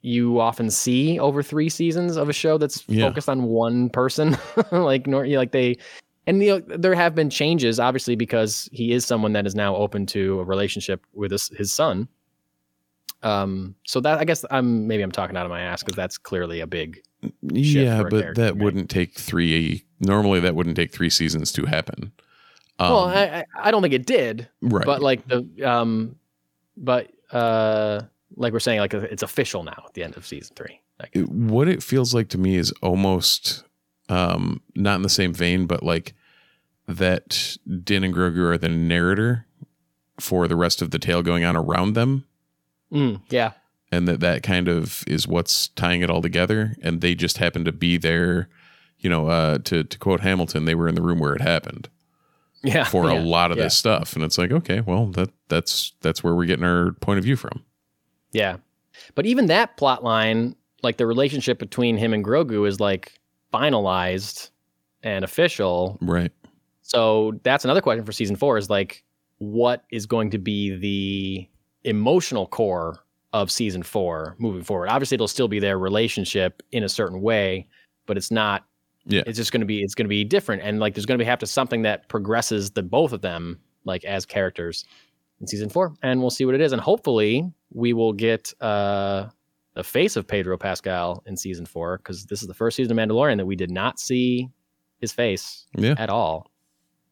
you 0.01 0.39
often 0.39 0.69
see 0.69 1.19
over 1.19 1.41
three 1.41 1.69
seasons 1.69 2.15
of 2.15 2.29
a 2.29 2.33
show 2.33 2.57
that's 2.57 2.83
Yeah. 2.87 3.07
focused 3.07 3.29
on 3.29 3.43
one 3.43 3.89
person. 3.89 4.37
like 4.71 5.07
nor 5.07 5.25
like 5.27 5.51
they 5.51 5.77
and 6.27 6.41
you 6.43 6.49
know 6.49 6.77
there 6.77 6.95
have 6.95 7.13
been 7.15 7.29
changes 7.29 7.79
obviously 7.79 8.15
because 8.15 8.69
he 8.71 8.91
is 8.91 9.05
someone 9.05 9.33
that 9.33 9.45
is 9.45 9.55
now 9.55 9.75
open 9.75 10.05
to 10.07 10.39
a 10.39 10.43
relationship 10.43 11.05
with 11.13 11.31
his, 11.31 11.49
his 11.49 11.71
son. 11.71 12.07
Um 13.23 13.75
so 13.85 13.99
that 14.01 14.19
I 14.19 14.25
guess 14.25 14.45
I'm 14.51 14.87
maybe 14.87 15.01
I'm 15.03 15.11
talking 15.11 15.35
out 15.37 15.45
of 15.45 15.49
my 15.49 15.61
ass 15.61 15.81
because 15.83 15.95
that's 15.95 16.17
clearly 16.17 16.59
a 16.61 16.67
big 16.67 17.01
Yeah, 17.41 18.01
a 18.01 18.03
but 18.03 18.35
that 18.35 18.53
right? 18.53 18.57
wouldn't 18.57 18.89
take 18.89 19.13
three. 19.13 19.83
Normally, 19.99 20.39
that 20.41 20.55
wouldn't 20.55 20.75
take 20.75 20.91
three 20.91 21.09
seasons 21.09 21.51
to 21.53 21.65
happen. 21.65 22.11
Um, 22.77 22.91
well 22.91 23.05
I, 23.05 23.23
I 23.23 23.45
I 23.63 23.71
don't 23.71 23.81
think 23.81 23.93
it 23.93 24.05
did 24.05 24.49
right. 24.61 24.85
but 24.85 25.01
like 25.01 25.25
the 25.27 25.47
um 25.63 26.17
but 26.75 27.09
uh 27.31 28.01
like 28.35 28.51
we're 28.51 28.59
saying 28.59 28.79
like 28.81 28.93
it's 28.93 29.23
official 29.23 29.63
now 29.63 29.83
at 29.87 29.93
the 29.93 30.03
end 30.03 30.17
of 30.17 30.25
season 30.27 30.53
three 30.57 30.81
it- 31.13 31.29
what 31.29 31.69
it 31.69 31.81
feels 31.81 32.13
like 32.13 32.27
to 32.29 32.37
me 32.37 32.57
is 32.57 32.73
almost 32.81 33.63
um 34.09 34.61
not 34.75 34.95
in 34.97 35.03
the 35.03 35.09
same 35.09 35.33
vein 35.33 35.67
but 35.67 35.83
like 35.83 36.13
that 36.87 37.55
din 37.83 38.03
and 38.03 38.13
grogu 38.13 38.39
are 38.39 38.57
the 38.57 38.67
narrator 38.67 39.45
for 40.19 40.45
the 40.45 40.57
rest 40.57 40.81
of 40.81 40.91
the 40.91 40.99
tale 40.99 41.23
going 41.23 41.45
on 41.45 41.55
around 41.55 41.93
them 41.93 42.25
Mm, 42.91 43.21
yeah 43.29 43.51
and 43.91 44.07
that 44.07 44.19
that 44.19 44.43
kind 44.43 44.67
of 44.67 45.03
is 45.07 45.27
what's 45.27 45.69
tying 45.69 46.01
it 46.01 46.09
all 46.09 46.21
together 46.21 46.75
and 46.81 47.01
they 47.01 47.15
just 47.15 47.37
happen 47.37 47.65
to 47.65 47.71
be 47.71 47.97
there 47.97 48.49
you 48.99 49.09
know 49.09 49.27
uh 49.27 49.57
to 49.59 49.83
to 49.83 49.97
quote 49.99 50.21
hamilton 50.21 50.65
they 50.65 50.75
were 50.75 50.87
in 50.87 50.95
the 50.95 51.01
room 51.01 51.19
where 51.19 51.33
it 51.33 51.41
happened 51.41 51.89
Yeah. 52.63 52.83
for 52.85 53.05
yeah, 53.11 53.19
a 53.19 53.21
lot 53.21 53.51
of 53.51 53.57
yeah. 53.57 53.65
this 53.65 53.77
stuff, 53.77 54.15
and 54.15 54.23
it's 54.23 54.39
like, 54.39 54.51
okay, 54.51 54.81
well, 54.81 55.05
that 55.11 55.29
that's 55.49 55.93
that's 56.01 56.23
where 56.23 56.33
we're 56.33 56.47
getting 56.47 56.65
our 56.65 56.93
point 56.93 57.19
of 57.19 57.23
view 57.23 57.35
from. 57.35 57.63
Yeah. 58.31 58.57
But 59.13 59.27
even 59.27 59.45
that 59.47 59.77
plot 59.77 60.03
line, 60.03 60.55
like 60.81 60.97
the 60.97 61.05
relationship 61.05 61.59
between 61.59 61.95
him 61.95 62.11
and 62.11 62.25
Grogu 62.25 62.67
is 62.67 62.79
like 62.79 63.19
finalized 63.53 64.49
and 65.03 65.23
official. 65.23 65.99
Right. 66.01 66.31
So 66.81 67.39
that's 67.43 67.65
another 67.65 67.81
question 67.81 68.03
for 68.03 68.11
season 68.11 68.35
four 68.35 68.57
is 68.57 68.67
like, 68.67 69.03
what 69.37 69.83
is 69.91 70.07
going 70.07 70.31
to 70.31 70.39
be 70.39 70.75
the 70.75 71.47
emotional 71.87 72.47
core 72.47 72.99
of 73.33 73.51
season 73.51 73.83
four 73.83 74.35
moving 74.39 74.63
forward? 74.63 74.89
Obviously, 74.89 75.15
it'll 75.15 75.27
still 75.27 75.47
be 75.47 75.59
their 75.59 75.77
relationship 75.79 76.61
in 76.71 76.83
a 76.83 76.89
certain 76.89 77.21
way, 77.21 77.67
but 78.05 78.17
it's 78.17 78.31
not. 78.31 78.65
Yeah. 79.07 79.21
It's 79.27 79.37
just 79.37 79.51
going 79.51 79.61
to 79.61 79.67
be. 79.67 79.81
It's 79.81 79.93
going 79.95 80.05
to 80.05 80.09
be 80.09 80.23
different, 80.23 80.63
and 80.63 80.79
like 80.79 80.95
there's 80.95 81.05
going 81.05 81.19
to 81.19 81.23
be 81.23 81.27
have 81.29 81.39
to 81.39 81.47
something 81.47 81.83
that 81.83 82.09
progresses 82.09 82.71
the 82.71 82.81
both 82.83 83.13
of 83.13 83.21
them 83.21 83.59
like 83.83 84.03
as 84.03 84.25
characters 84.25 84.83
in 85.41 85.47
season 85.47 85.69
four, 85.69 85.93
and 86.01 86.21
we'll 86.21 86.29
see 86.31 86.45
what 86.45 86.55
it 86.55 86.61
is, 86.61 86.71
and 86.71 86.81
hopefully 86.81 87.51
we 87.71 87.93
will 87.93 88.13
get 88.13 88.51
uh 88.61 89.27
the 89.75 89.83
face 89.83 90.15
of 90.15 90.25
Pedro 90.25 90.57
Pascal 90.57 91.21
in 91.25 91.35
season 91.35 91.65
four 91.65 91.97
because 91.97 92.25
this 92.27 92.41
is 92.41 92.47
the 92.47 92.53
first 92.53 92.77
season 92.77 92.97
of 92.97 93.09
Mandalorian 93.09 93.35
that 93.37 93.45
we 93.45 93.57
did 93.57 93.69
not 93.69 93.99
see 93.99 94.49
his 95.01 95.11
face 95.11 95.65
Yeah. 95.75 95.95
at 95.97 96.09
all. 96.09 96.49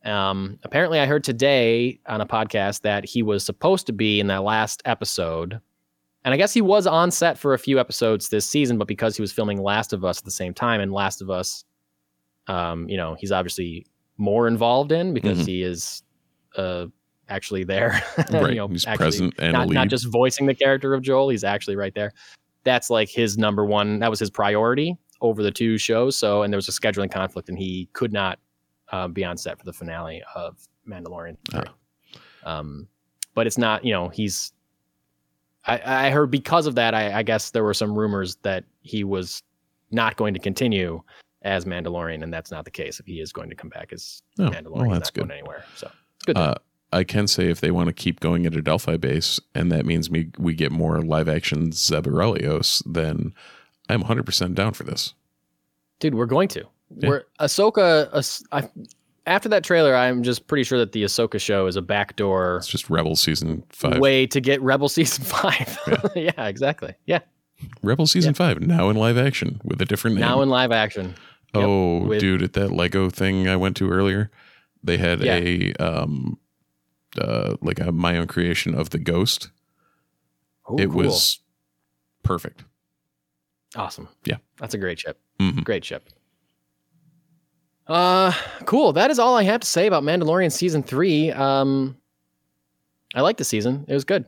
Um, 0.06 0.60
apparently, 0.64 1.00
I 1.00 1.06
heard 1.06 1.24
today 1.24 2.00
on 2.08 2.20
a 2.22 2.26
podcast 2.26 2.82
that 2.82 3.06
he 3.06 3.24
was 3.24 3.46
supposed 3.46 3.86
to 3.88 3.94
be 3.94 4.20
in 4.20 4.28
that 4.28 4.44
last 4.44 4.82
episode. 4.86 5.60
And 6.26 6.34
I 6.34 6.38
guess 6.38 6.54
he 6.54 6.62
was 6.62 6.88
on 6.88 7.12
set 7.12 7.38
for 7.38 7.54
a 7.54 7.60
few 7.60 7.80
episodes 7.80 8.30
this 8.30 8.46
season, 8.46 8.78
but 8.78 8.88
because 8.88 9.16
he 9.16 9.22
was 9.22 9.32
filming 9.32 9.62
Last 9.62 9.92
of 9.94 10.06
Us 10.06 10.20
at 10.20 10.26
the 10.26 10.32
same 10.32 10.54
time, 10.54 10.80
and 10.82 10.92
Last 10.94 11.22
of 11.22 11.30
Us, 11.30 11.66
um, 12.48 12.88
you 12.90 12.98
know, 12.98 13.16
he's 13.20 13.32
obviously 13.32 13.86
more 14.18 14.48
involved 14.48 14.92
in 14.92 15.14
because 15.14 15.40
Mhm. 15.40 15.46
he 15.48 15.64
is 15.64 16.04
uh, 16.58 16.86
actually 17.30 17.64
there. 17.64 18.02
Right. 18.32 18.50
you 18.52 18.56
know, 18.56 18.68
He's 18.68 18.86
actually 18.86 19.06
present 19.08 19.34
and 19.40 19.54
not, 19.54 19.70
not 19.70 19.88
just 19.90 20.06
voicing 20.12 20.46
the 20.46 20.54
character 20.56 20.94
of 20.94 21.02
Joel, 21.02 21.30
he's 21.30 21.44
actually 21.44 21.76
right 21.76 21.94
there. 21.96 22.14
That's 22.64 22.90
like 22.90 23.10
his 23.10 23.38
number 23.38 23.66
one. 23.66 24.00
That 24.00 24.10
was 24.10 24.20
his 24.20 24.30
priority 24.30 24.98
over 25.22 25.42
the 25.44 25.52
two 25.52 25.78
shows. 25.78 26.16
So, 26.16 26.44
and 26.44 26.54
there 26.54 26.58
was 26.58 26.68
a 26.70 26.72
scheduling 26.72 27.12
conflict, 27.12 27.50
and 27.50 27.58
he 27.58 27.90
could 27.94 28.14
not 28.14 28.40
uh, 28.94 29.08
be 29.08 29.26
on 29.26 29.36
set 29.38 29.58
for 29.58 29.66
the 29.66 29.74
finale 29.74 30.22
of 30.36 30.58
Mandalorian. 30.88 31.36
Ah. 31.54 31.64
Um, 32.46 32.88
but 33.34 33.48
it's 33.48 33.58
not. 33.58 33.84
You 33.84 33.92
know, 33.94 34.10
he's. 34.10 34.54
I, 35.66 36.08
I 36.08 36.10
heard 36.12 36.30
because 36.30 36.68
of 36.68 36.76
that. 36.76 36.94
I, 36.94 37.20
I 37.20 37.24
guess 37.24 37.52
there 37.52 37.64
were 37.64 37.74
some 37.74 37.94
rumors 37.98 38.36
that 38.44 38.66
he 38.82 39.04
was 39.04 39.42
not 39.92 40.16
going 40.18 40.34
to 40.34 40.40
continue 40.40 41.02
as 41.42 41.66
Mandalorian, 41.66 42.22
and 42.24 42.32
that's 42.34 42.52
not 42.52 42.66
the 42.66 42.72
case. 42.72 43.00
If 43.00 43.06
he 43.06 43.20
is 43.22 43.32
going 43.34 43.50
to 43.50 43.56
come 43.56 43.70
back 43.70 43.92
as 43.94 44.22
Oh, 44.40 44.44
Mandalorian, 44.50 44.88
well, 44.88 44.90
that's 44.92 45.08
not 45.08 45.14
good. 45.14 45.28
going 45.28 45.32
anywhere. 45.40 45.66
So 45.76 45.90
it's 46.18 46.26
good. 46.26 46.38
Uh, 46.38 46.56
I 46.92 47.04
can 47.04 47.28
say 47.28 47.50
if 47.50 47.60
they 47.60 47.72
want 47.72 47.88
to 47.88 47.94
keep 47.94 48.20
going 48.20 48.46
at 48.46 48.54
Adelphi 48.54 48.98
base, 48.98 49.40
and 49.56 49.72
that 49.72 49.86
means 49.86 50.12
me 50.12 50.28
we 50.38 50.54
get 50.54 50.72
more 50.72 51.02
live 51.02 51.28
action 51.28 51.72
Zeb 51.72 52.06
Orrelios, 52.06 52.84
then 52.86 53.34
I'm 53.90 54.02
100 54.02 54.26
percent 54.26 54.54
down 54.56 54.74
for 54.74 54.84
this. 54.84 55.14
dude 56.00 56.14
we're 56.14 56.26
going 56.28 56.50
to 56.50 56.66
Yeah. 56.98 57.10
we're 57.10 57.24
ahsoka 57.40 58.14
Ahs- 58.14 58.44
I, 58.52 58.70
after 59.26 59.50
that 59.50 59.64
trailer 59.64 59.96
i'm 59.96 60.22
just 60.24 60.48
pretty 60.48 60.64
sure 60.64 60.78
that 60.80 60.92
the 60.92 61.04
ahsoka 61.04 61.40
show 61.40 61.66
is 61.68 61.76
a 61.76 61.82
backdoor 61.82 62.58
It's 62.58 62.68
just 62.68 62.90
Rebel 62.90 63.16
season 63.16 63.64
five. 63.70 64.00
way 64.00 64.28
to 64.28 64.40
get 64.42 64.62
rebel 64.62 64.90
season 64.98 65.24
five 65.24 65.78
yeah, 66.16 66.48
exactly 66.48 66.94
yeah 67.06 67.20
Rebel 67.82 68.08
season 68.08 68.34
five 68.34 68.60
now 68.62 68.90
in 68.90 68.98
live 68.98 69.18
action 69.18 69.62
with 69.64 69.82
a 69.82 69.86
different 69.86 70.16
name. 70.18 70.22
now 70.26 70.42
in 70.42 70.50
live 70.50 70.72
action 70.74 71.16
yep, 71.56 71.64
oh, 71.66 72.00
with- 72.00 72.20
dude, 72.20 72.42
at 72.44 72.54
that 72.54 72.72
Lego 72.72 73.10
thing 73.10 73.48
I 73.48 73.56
went 73.56 73.78
to 73.78 73.90
earlier, 73.90 74.30
they 74.84 74.98
had 74.98 75.22
Yeah. 75.22 75.36
a 75.38 75.74
um, 75.76 76.38
uh, 77.18 77.56
like 77.62 77.80
a 77.80 77.92
my 77.94 78.18
own 78.18 78.28
creation 78.28 78.74
of 78.76 78.90
the 78.90 78.98
ghost. 79.00 79.50
Ooh, 80.70 80.78
it 80.80 80.88
cool. 80.90 81.04
was 81.04 81.40
perfect. 82.24 82.64
awesome 83.76 84.08
Yeah. 84.26 84.38
that's 84.58 84.74
a 84.74 84.78
great 84.78 85.00
ship 85.00 85.20
Mhm. 85.40 85.64
great 85.64 85.86
ship 85.86 86.10
uh 87.88 88.32
cool 88.66 88.94
that 88.94 89.12
is 89.12 89.20
all 89.20 89.36
i 89.36 89.44
have 89.44 89.60
to 89.60 89.68
say 89.68 89.88
about 89.88 90.04
mandalorian 90.04 90.52
season 90.52 90.82
three 90.82 91.32
um 91.32 91.96
i 93.14 93.22
liked 93.22 93.38
the 93.38 93.44
season 93.44 93.84
it 93.88 93.94
was 93.94 94.06
good 94.06 94.26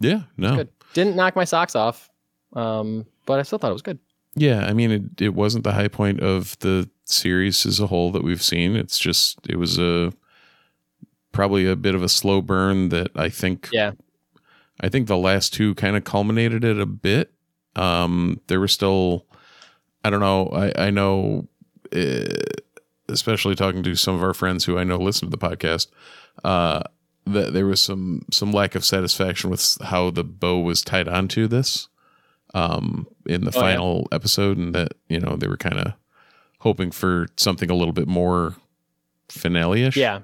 Yeah, 0.00 0.22
no, 0.36 0.56
good 0.56 0.68
didn't 0.94 1.14
knock 1.16 1.36
my 1.36 1.44
socks 1.44 1.76
off 1.76 2.10
um 2.54 3.06
but 3.24 3.38
i 3.38 3.42
still 3.42 3.58
thought 3.58 3.70
it 3.70 3.74
was 3.74 3.82
good 3.82 3.98
Yeah, 4.34 4.64
I 4.66 4.72
mean, 4.72 4.90
it, 4.90 5.20
it 5.20 5.34
wasn't 5.34 5.64
the 5.64 5.72
high 5.72 5.88
point 5.88 6.20
of 6.20 6.58
the 6.60 6.88
series 7.04 7.66
as 7.66 7.78
a 7.80 7.86
whole 7.86 8.10
that 8.12 8.24
we've 8.24 8.42
seen. 8.42 8.74
It's 8.76 8.98
just 8.98 9.38
it 9.46 9.56
was 9.58 9.78
a 9.78 10.10
probably 11.32 11.66
a 11.66 11.76
bit 11.76 11.94
of 11.94 12.02
a 12.02 12.08
slow 12.08 12.40
burn 12.40 12.88
that 12.88 13.10
I 13.14 13.28
think. 13.28 13.68
Yeah. 13.72 13.92
I 14.80 14.88
think 14.88 15.06
the 15.06 15.18
last 15.18 15.52
two 15.52 15.74
kind 15.74 15.96
of 15.96 16.04
culminated 16.04 16.64
it 16.64 16.80
a 16.80 16.86
bit. 16.86 17.30
Um, 17.76 18.40
there 18.48 18.58
were 18.58 18.68
still, 18.68 19.26
I 20.02 20.08
don't 20.10 20.20
know. 20.20 20.48
I 20.48 20.86
I 20.86 20.90
know, 20.90 21.46
uh, 21.94 22.24
especially 23.12 23.54
talking 23.54 23.82
to 23.82 23.94
some 23.94 24.14
of 24.14 24.22
our 24.22 24.34
friends 24.34 24.64
who 24.64 24.78
I 24.78 24.84
know 24.84 24.96
listen 24.96 25.30
to 25.30 25.36
the 25.36 25.46
podcast. 25.48 25.88
Uh, 26.44 26.82
that 27.26 27.52
there 27.52 27.66
was 27.66 27.80
some 27.80 28.22
some 28.32 28.50
lack 28.50 28.74
of 28.74 28.84
satisfaction 28.84 29.48
with 29.50 29.78
how 29.82 30.10
the 30.10 30.24
bow 30.24 30.58
was 30.60 30.82
tied 30.82 31.06
onto 31.06 31.46
this 31.46 31.88
um, 32.54 33.06
in 33.26 33.42
the 33.44 33.50
Oh, 33.54 33.60
yeah. 33.60 33.60
final 33.74 34.08
episode, 34.10 34.58
and 34.58 34.74
that 34.74 34.94
you 35.08 35.20
know 35.20 35.36
they 35.36 35.46
were 35.46 35.56
kind 35.56 35.78
of 35.78 35.92
hoping 36.58 36.90
for 36.90 37.26
something 37.36 37.70
a 37.70 37.74
little 37.74 37.92
bit 37.92 38.08
more 38.08 38.56
finale-ish. 39.28 39.96
yeah 39.96 40.20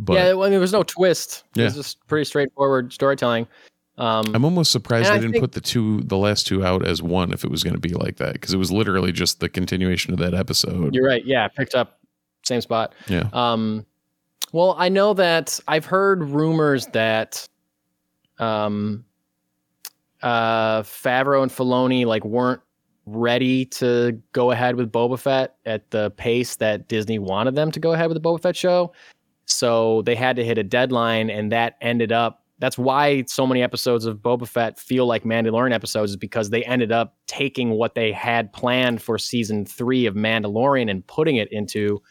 but 0.00 0.14
yeah, 0.14 0.32
well, 0.32 0.42
I 0.42 0.44
mean, 0.44 0.52
there 0.52 0.60
was 0.60 0.72
no 0.72 0.84
twist. 0.84 1.42
Yeah. 1.56 1.62
It 1.62 1.64
was 1.66 1.74
just 1.74 2.06
pretty 2.06 2.24
straightforward 2.24 2.92
storytelling. 2.92 3.48
Um, 3.96 4.32
I'm 4.32 4.44
almost 4.44 4.70
surprised 4.70 5.06
they 5.08 5.14
I 5.14 5.16
didn't 5.18 5.32
think- 5.32 5.42
put 5.42 5.52
the 5.52 5.60
two, 5.60 6.02
the 6.02 6.16
last 6.16 6.46
two 6.46 6.64
out 6.64 6.86
as 6.86 7.02
one 7.02 7.32
if 7.32 7.42
it 7.42 7.50
was 7.50 7.64
going 7.64 7.74
to 7.74 7.80
be 7.80 7.94
like 7.94 8.16
that, 8.18 8.34
because 8.34 8.54
it 8.54 8.58
was 8.58 8.70
literally 8.70 9.10
just 9.10 9.40
the 9.40 9.48
continuation 9.48 10.12
of 10.12 10.20
that 10.20 10.34
episode. 10.34 10.94
you're 10.94 11.04
right. 11.04 11.24
Yeah, 11.24 11.48
picked 11.48 11.74
up 11.74 11.98
same 12.48 12.60
spot. 12.60 12.94
yeah, 13.06 13.28
Um, 13.32 13.86
well, 14.52 14.74
I 14.78 14.88
know 14.88 15.14
that 15.14 15.60
I've 15.68 15.84
heard 15.84 16.24
rumors 16.24 16.86
that 16.88 17.48
um, 18.38 19.04
uh, 20.22 20.82
Favreau 20.82 21.42
and 21.42 21.52
Filoni 21.52 22.06
like 22.06 22.24
weren't 22.24 22.60
ready 23.06 23.64
to 23.64 24.20
go 24.32 24.50
ahead 24.50 24.76
with 24.76 24.92
Boba 24.92 25.18
Fett 25.18 25.56
at 25.64 25.90
the 25.90 26.10
pace 26.12 26.56
that 26.56 26.88
Disney 26.88 27.18
wanted 27.18 27.54
them 27.54 27.70
to 27.70 27.80
go 27.80 27.92
ahead 27.92 28.08
with 28.08 28.20
the 28.20 28.26
Boba 28.26 28.40
Fett 28.40 28.56
show. 28.56 28.92
So 29.46 30.02
they 30.02 30.14
had 30.14 30.36
to 30.36 30.44
hit 30.44 30.58
a 30.58 30.62
deadline, 30.62 31.30
and 31.30 31.50
that 31.52 31.76
ended 31.80 32.12
up. 32.12 32.44
That's 32.60 32.76
why 32.76 33.24
so 33.28 33.46
many 33.46 33.62
episodes 33.62 34.04
of 34.04 34.18
Boba 34.18 34.46
Fett 34.46 34.78
feel 34.78 35.06
like 35.06 35.22
Mandalorian 35.24 35.72
episodes, 35.72 36.10
is 36.10 36.16
because 36.16 36.50
they 36.50 36.64
ended 36.64 36.90
up 36.92 37.16
taking 37.26 37.70
what 37.70 37.94
they 37.94 38.12
had 38.12 38.52
planned 38.52 39.00
for 39.00 39.16
season 39.16 39.64
three 39.64 40.06
of 40.06 40.14
Mandalorian 40.14 40.90
and 40.90 41.06
putting 41.06 41.36
it 41.36 41.50
into 41.52 42.02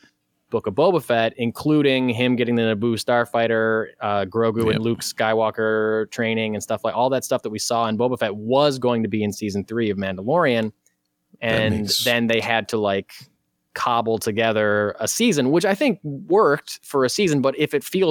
Book 0.50 0.66
of 0.68 0.74
Boba 0.76 1.04
Fett, 1.04 1.34
including 1.38 2.08
him 2.10 2.36
getting 2.38 2.56
the 2.56 2.62
Naboo 2.62 2.94
starfighter, 2.94 3.88
uh, 4.00 4.26
Grogu 4.26 4.66
Yep. 4.68 4.76
and 4.76 4.84
Luke 4.84 5.00
Skywalker 5.02 6.10
training 6.10 6.56
and 6.56 6.64
stuff 6.64 6.84
like 6.86 6.96
all 6.96 7.10
that 7.10 7.26
stuff 7.26 7.42
that 7.44 7.50
we 7.50 7.60
saw 7.60 7.88
in 7.88 7.98
Boba 7.98 8.18
Fett 8.18 8.36
was 8.36 8.80
going 8.80 9.04
to 9.04 9.10
be 9.10 9.24
in 9.24 9.34
season 9.34 9.66
three 9.66 9.90
of 9.90 9.98
Mandalorian, 9.98 10.72
and 11.42 11.82
makes- 11.82 12.04
then 12.06 12.28
they 12.28 12.40
had 12.40 12.70
to 12.70 12.78
like 12.78 13.12
cobble 13.74 14.18
together 14.18 14.96
a 15.00 15.08
season, 15.08 15.52
which 15.52 15.64
I 15.66 15.76
think 15.76 16.00
worked 16.04 16.80
for 16.82 17.06
a 17.06 17.10
season. 17.10 17.42
But 17.42 17.60
if 17.60 17.74
it 17.76 17.84
feels 17.84 18.06